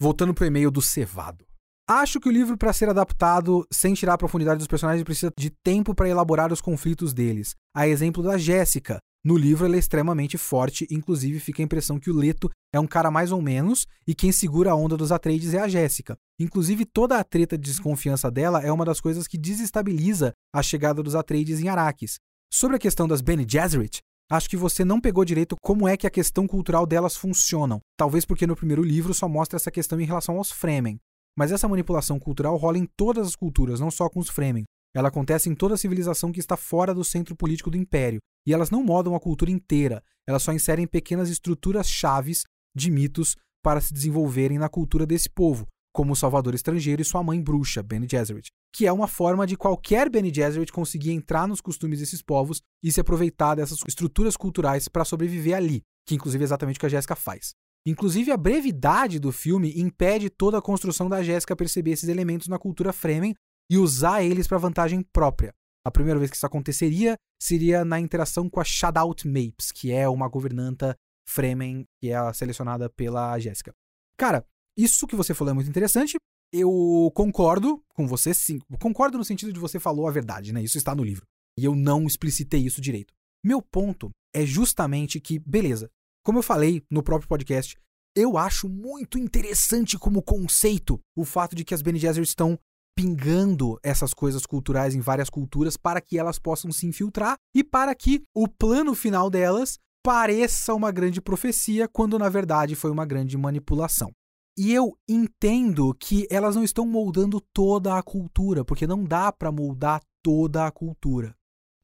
[0.00, 1.46] Voltando pro e-mail do Cevado.
[1.86, 5.50] Acho que o livro, para ser adaptado sem tirar a profundidade dos personagens, precisa de
[5.50, 7.54] tempo para elaborar os conflitos deles.
[7.76, 12.10] A exemplo da Jéssica, no livro ela é extremamente forte, inclusive fica a impressão que
[12.10, 15.54] o Leto é um cara mais ou menos e quem segura a onda dos Atreides
[15.54, 16.14] é a Jéssica.
[16.38, 21.02] Inclusive toda a treta de desconfiança dela é uma das coisas que desestabiliza a chegada
[21.02, 22.18] dos Atreides em Arrakis.
[22.52, 24.00] Sobre a questão das Bene Gesserit,
[24.30, 27.80] acho que você não pegou direito como é que a questão cultural delas funcionam.
[27.96, 30.98] Talvez porque no primeiro livro só mostra essa questão em relação aos Fremen.
[31.36, 34.64] Mas essa manipulação cultural rola em todas as culturas, não só com os Fremen.
[34.94, 38.52] Ela acontece em toda a civilização que está fora do centro político do império, e
[38.52, 43.80] elas não modam a cultura inteira, elas só inserem pequenas estruturas chaves de mitos para
[43.80, 48.06] se desenvolverem na cultura desse povo, como o Salvador estrangeiro e sua mãe bruxa, Bene
[48.08, 52.60] Gesserit, que é uma forma de qualquer Bene Gesserit conseguir entrar nos costumes desses povos
[52.82, 56.86] e se aproveitar dessas estruturas culturais para sobreviver ali, que inclusive é exatamente o que
[56.86, 57.54] a Jéssica faz.
[57.86, 62.58] Inclusive, a brevidade do filme impede toda a construção da Jéssica perceber esses elementos na
[62.58, 63.34] cultura Fremen
[63.70, 65.52] e usar eles para vantagem própria.
[65.86, 70.08] A primeira vez que isso aconteceria seria na interação com a Shadout Mapes, que é
[70.08, 70.96] uma governanta
[71.28, 73.72] Fremen que é selecionada pela Jéssica.
[74.16, 74.46] Cara,
[74.76, 76.16] isso que você falou é muito interessante.
[76.52, 78.60] Eu concordo com você, sim.
[78.80, 80.62] Concordo no sentido de você falou a verdade, né?
[80.62, 81.26] Isso está no livro.
[81.58, 83.12] E eu não explicitei isso direito.
[83.44, 85.90] Meu ponto é justamente que, beleza,
[86.24, 87.76] como eu falei no próprio podcast,
[88.16, 92.58] eu acho muito interessante como conceito o fato de que as Bene Gesserit estão
[92.96, 97.94] pingando essas coisas culturais em várias culturas para que elas possam se infiltrar e para
[97.94, 103.36] que o plano final delas pareça uma grande profecia, quando na verdade foi uma grande
[103.38, 104.12] manipulação.
[104.56, 109.50] E eu entendo que elas não estão moldando toda a cultura, porque não dá para
[109.50, 111.34] moldar toda a cultura.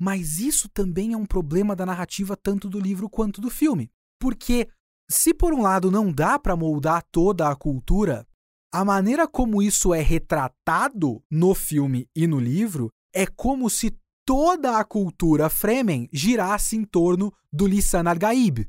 [0.00, 3.90] Mas isso também é um problema da narrativa tanto do livro quanto do filme.
[4.20, 4.68] Porque
[5.10, 8.26] se por um lado não dá para moldar toda a cultura,
[8.72, 14.78] a maneira como isso é retratado no filme e no livro é como se toda
[14.78, 18.68] a cultura Fremen girasse em torno do Lisan Argaib.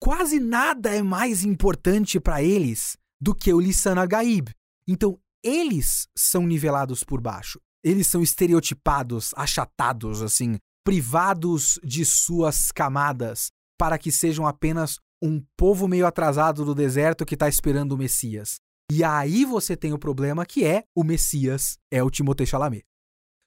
[0.00, 4.50] Quase nada é mais importante para eles do que o Lisan Argaib.
[4.86, 7.60] Então, eles são nivelados por baixo.
[7.84, 15.88] Eles são estereotipados, achatados, assim, privados de suas camadas, para que sejam apenas um povo
[15.88, 18.60] meio atrasado do deserto que tá esperando o Messias.
[18.94, 22.84] E aí você tem o problema que é o Messias, é o Timothée Chalamet.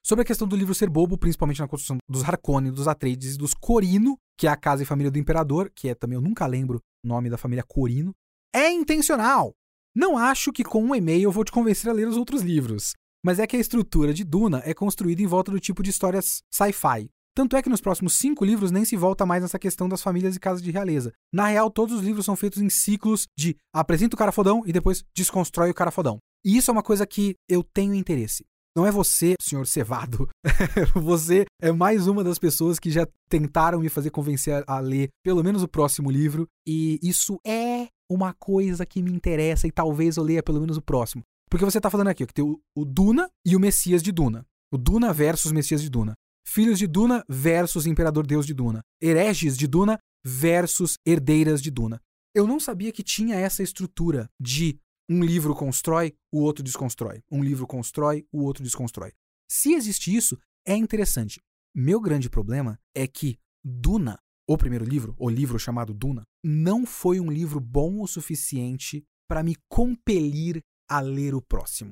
[0.04, 3.38] Sobre a questão do livro ser bobo, principalmente na construção dos Harkonnen, dos Atreides e
[3.38, 6.44] dos Corino, que é a casa e família do imperador, que é também eu nunca
[6.46, 8.12] lembro o nome da família Corino,
[8.52, 9.54] é intencional.
[9.94, 12.94] Não acho que com um e-mail eu vou te convencer a ler os outros livros,
[13.24, 16.42] mas é que a estrutura de Duna é construída em volta do tipo de histórias
[16.52, 17.08] sci-fi.
[17.36, 20.34] Tanto é que nos próximos cinco livros nem se volta mais nessa questão das famílias
[20.34, 21.12] e casas de realeza.
[21.30, 24.72] Na real, todos os livros são feitos em ciclos de apresenta o cara fodão e
[24.72, 26.16] depois desconstrói o cara fodão.
[26.42, 28.42] E isso é uma coisa que eu tenho interesse.
[28.74, 30.30] Não é você, senhor Cevado.
[30.96, 35.44] você é mais uma das pessoas que já tentaram me fazer convencer a ler pelo
[35.44, 36.48] menos o próximo livro.
[36.66, 40.82] E isso é uma coisa que me interessa e talvez eu leia pelo menos o
[40.82, 41.22] próximo.
[41.50, 44.10] Porque você tá falando aqui ó, que tem o, o Duna e o Messias de
[44.10, 44.46] Duna.
[44.72, 46.14] O Duna versus Messias de Duna.
[46.48, 48.80] Filhos de Duna versus Imperador Deus de Duna.
[49.02, 52.00] Hereges de Duna versus Herdeiras de Duna.
[52.32, 54.78] Eu não sabia que tinha essa estrutura de
[55.08, 57.20] um livro constrói, o outro desconstrói.
[57.30, 59.12] Um livro constrói, o outro desconstrói.
[59.50, 61.40] Se existe isso, é interessante.
[61.74, 64.18] Meu grande problema é que Duna,
[64.48, 69.42] o primeiro livro, o livro chamado Duna, não foi um livro bom o suficiente para
[69.42, 71.90] me compelir a ler o próximo.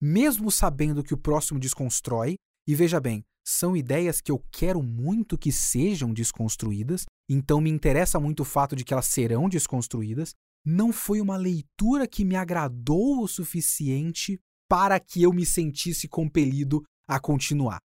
[0.00, 2.36] Mesmo sabendo que o próximo desconstrói,
[2.66, 8.20] e veja bem, são ideias que eu quero muito que sejam desconstruídas, então me interessa
[8.20, 10.34] muito o fato de que elas serão desconstruídas.
[10.64, 16.84] Não foi uma leitura que me agradou o suficiente para que eu me sentisse compelido
[17.08, 17.80] a continuar.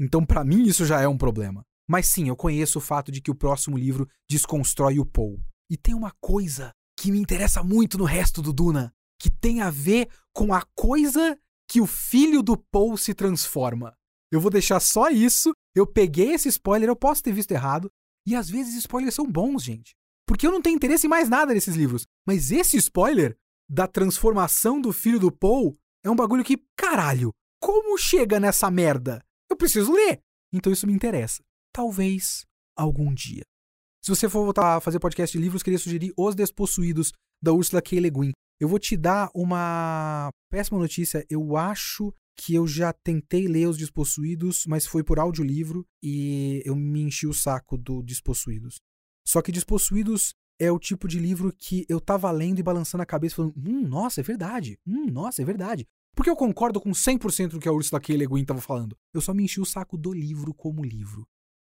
[0.00, 1.62] Então, para mim, isso já é um problema.
[1.86, 5.38] Mas sim, eu conheço o fato de que o próximo livro desconstrói o Paul.
[5.70, 9.70] E tem uma coisa que me interessa muito no resto do Duna, que tem a
[9.70, 13.94] ver com a coisa que o filho do Paul se transforma.
[14.34, 15.52] Eu vou deixar só isso.
[15.76, 17.88] Eu peguei esse spoiler, eu posso ter visto errado.
[18.26, 19.94] E às vezes spoilers são bons, gente.
[20.26, 22.04] Porque eu não tenho interesse em mais nada nesses livros.
[22.26, 23.36] Mas esse spoiler
[23.70, 27.30] da transformação do filho do Paul é um bagulho que, caralho,
[27.62, 29.24] como chega nessa merda?
[29.48, 30.18] Eu preciso ler.
[30.52, 31.40] Então isso me interessa.
[31.72, 32.44] Talvez
[32.76, 33.44] algum dia.
[34.02, 37.80] Se você for voltar a fazer podcast de livros, queria sugerir Os Despossuídos, da Ursula
[37.80, 38.00] K.
[38.00, 38.32] Le Guin.
[38.60, 41.24] Eu vou te dar uma péssima notícia.
[41.30, 46.74] Eu acho que eu já tentei ler Os Despossuídos, mas foi por audiolivro e eu
[46.74, 48.80] me enchi o saco do Despossuídos.
[49.26, 53.06] Só que Despossuídos é o tipo de livro que eu tava lendo e balançando a
[53.06, 55.86] cabeça falando, hum, nossa, é verdade, hum, nossa, é verdade.
[56.14, 58.16] Porque eu concordo com 100% do que a Ursula K.
[58.16, 58.96] Le Guin tava falando.
[59.12, 61.26] Eu só me enchi o saco do livro como livro.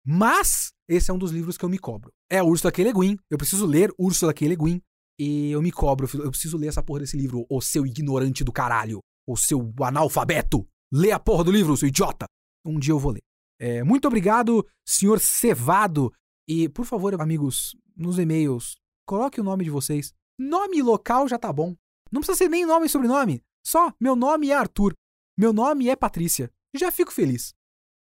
[0.05, 2.11] Mas esse é um dos livros que eu me cobro.
[2.29, 2.83] É a Ursula K.
[2.83, 3.17] Le Guin.
[3.29, 4.45] Eu preciso ler Ursula K.
[4.49, 4.81] Le Guin.
[5.17, 6.09] E eu me cobro.
[6.15, 10.67] Eu preciso ler essa porra desse livro, o seu ignorante do caralho o seu analfabeto.
[10.91, 12.25] Lê a porra do livro, seu idiota.
[12.65, 13.23] Um dia eu vou ler.
[13.59, 16.11] É, muito obrigado, senhor Cevado.
[16.47, 18.75] E, por favor, amigos, nos e-mails,
[19.07, 20.13] coloque o nome de vocês.
[20.37, 21.75] Nome local já tá bom.
[22.11, 23.41] Não precisa ser nem nome e sobrenome.
[23.65, 24.93] Só, meu nome é Arthur.
[25.37, 26.51] Meu nome é Patrícia.
[26.75, 27.53] Já fico feliz.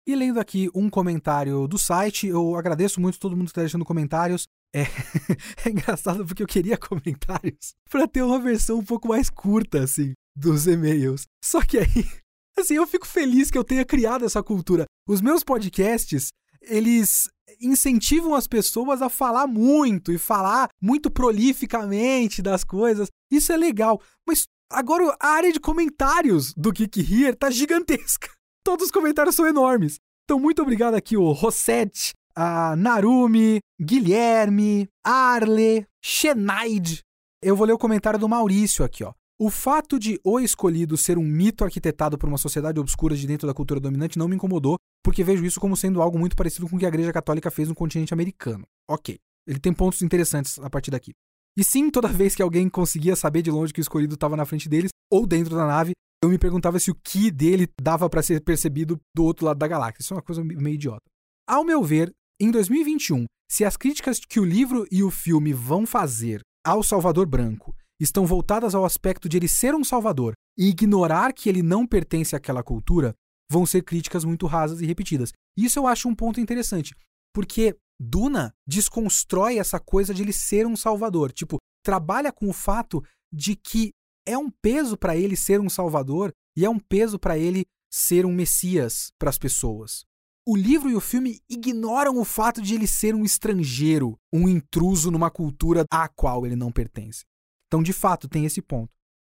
[0.05, 3.85] E lendo aqui um comentário do site, eu agradeço muito todo mundo que está deixando
[3.85, 4.47] comentários.
[4.73, 4.83] É,
[5.65, 10.13] é engraçado porque eu queria comentários para ter uma versão um pouco mais curta, assim
[10.37, 11.25] dos e-mails.
[11.43, 12.05] Só que aí,
[12.57, 14.85] assim, eu fico feliz que eu tenha criado essa cultura.
[15.07, 16.29] Os meus podcasts,
[16.61, 17.27] eles
[17.59, 23.09] incentivam as pessoas a falar muito e falar muito prolificamente das coisas.
[23.31, 24.01] Isso é legal.
[24.27, 28.29] Mas agora a área de comentários do Geek Here tá gigantesca.
[28.63, 29.97] Todos os comentários são enormes.
[30.25, 37.01] Então, muito obrigado aqui, o Rosette, a Narumi, Guilherme, Arle, Shenaid.
[37.41, 39.13] Eu vou ler o comentário do Maurício aqui, ó.
[39.39, 43.45] O fato de O Escolhido ser um mito arquitetado por uma sociedade obscura de dentro
[43.45, 46.75] da cultura dominante não me incomodou, porque vejo isso como sendo algo muito parecido com
[46.75, 48.65] o que a Igreja Católica fez no continente americano.
[48.89, 51.11] Ok, ele tem pontos interessantes a partir daqui.
[51.55, 54.43] E sim, toda vez que alguém conseguia saber de longe que o escolhido estava na
[54.43, 55.91] frente deles ou dentro da nave,
[56.23, 59.67] eu me perguntava se o que dele dava para ser percebido do outro lado da
[59.67, 60.01] galáxia.
[60.01, 61.05] Isso é uma coisa meio idiota.
[61.47, 62.11] Ao meu ver,
[62.41, 67.27] em 2021, se as críticas que o livro e o filme vão fazer ao Salvador
[67.27, 71.85] Branco estão voltadas ao aspecto de ele ser um salvador e ignorar que ele não
[71.85, 73.13] pertence àquela cultura,
[73.49, 75.31] vão ser críticas muito rasas e repetidas.
[75.57, 76.93] Isso eu acho um ponto interessante,
[77.33, 81.31] porque Duna desconstrói essa coisa de ele ser um salvador.
[81.31, 83.91] Tipo, trabalha com o fato de que
[84.25, 88.25] é um peso para ele ser um salvador e é um peso para ele ser
[88.25, 90.05] um messias para as pessoas.
[90.45, 95.11] O livro e o filme ignoram o fato de ele ser um estrangeiro, um intruso
[95.11, 97.25] numa cultura à qual ele não pertence.
[97.67, 98.89] Então, de fato, tem esse ponto.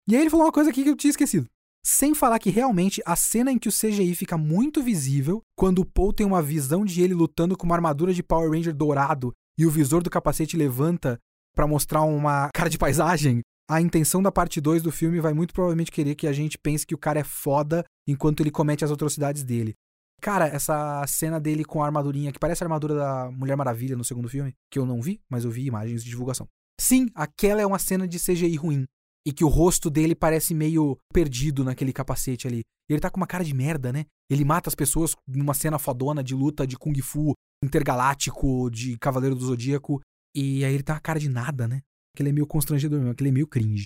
[0.08, 1.48] E aí ele falou uma coisa aqui que eu tinha esquecido.
[1.84, 5.86] Sem falar que realmente a cena em que o CGI fica muito visível, quando o
[5.86, 9.66] Paul tem uma visão de ele lutando com uma armadura de Power Ranger dourado e
[9.66, 11.20] o visor do capacete levanta
[11.56, 15.54] para mostrar uma cara de paisagem, a intenção da parte 2 do filme vai muito
[15.54, 18.92] provavelmente querer que a gente pense que o cara é foda enquanto ele comete as
[18.92, 19.76] atrocidades dele.
[20.22, 24.04] Cara, essa cena dele com a armadurinha, que parece a armadura da Mulher Maravilha no
[24.04, 26.48] segundo filme, que eu não vi, mas eu vi imagens de divulgação.
[26.82, 28.88] Sim, aquela é uma cena de CGI ruim.
[29.24, 32.64] E que o rosto dele parece meio perdido naquele capacete ali.
[32.90, 34.08] Ele tá com uma cara de merda, né?
[34.32, 39.36] Ele mata as pessoas numa cena fodona de luta de Kung Fu intergaláctico, de Cavaleiro
[39.36, 40.02] do Zodíaco.
[40.36, 41.82] E aí ele tá com a cara de nada, né?
[42.16, 43.84] Aquele é meio constrangedor mesmo, aquele é meio cringe.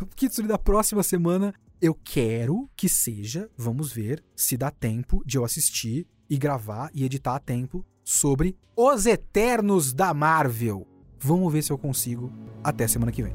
[0.00, 5.36] o Kitsune da próxima semana eu quero que seja, vamos ver se dá tempo de
[5.36, 10.88] eu assistir e gravar e editar a tempo sobre Os Eternos da Marvel.
[11.20, 12.32] Vamos ver se eu consigo
[12.64, 13.34] até semana que vem.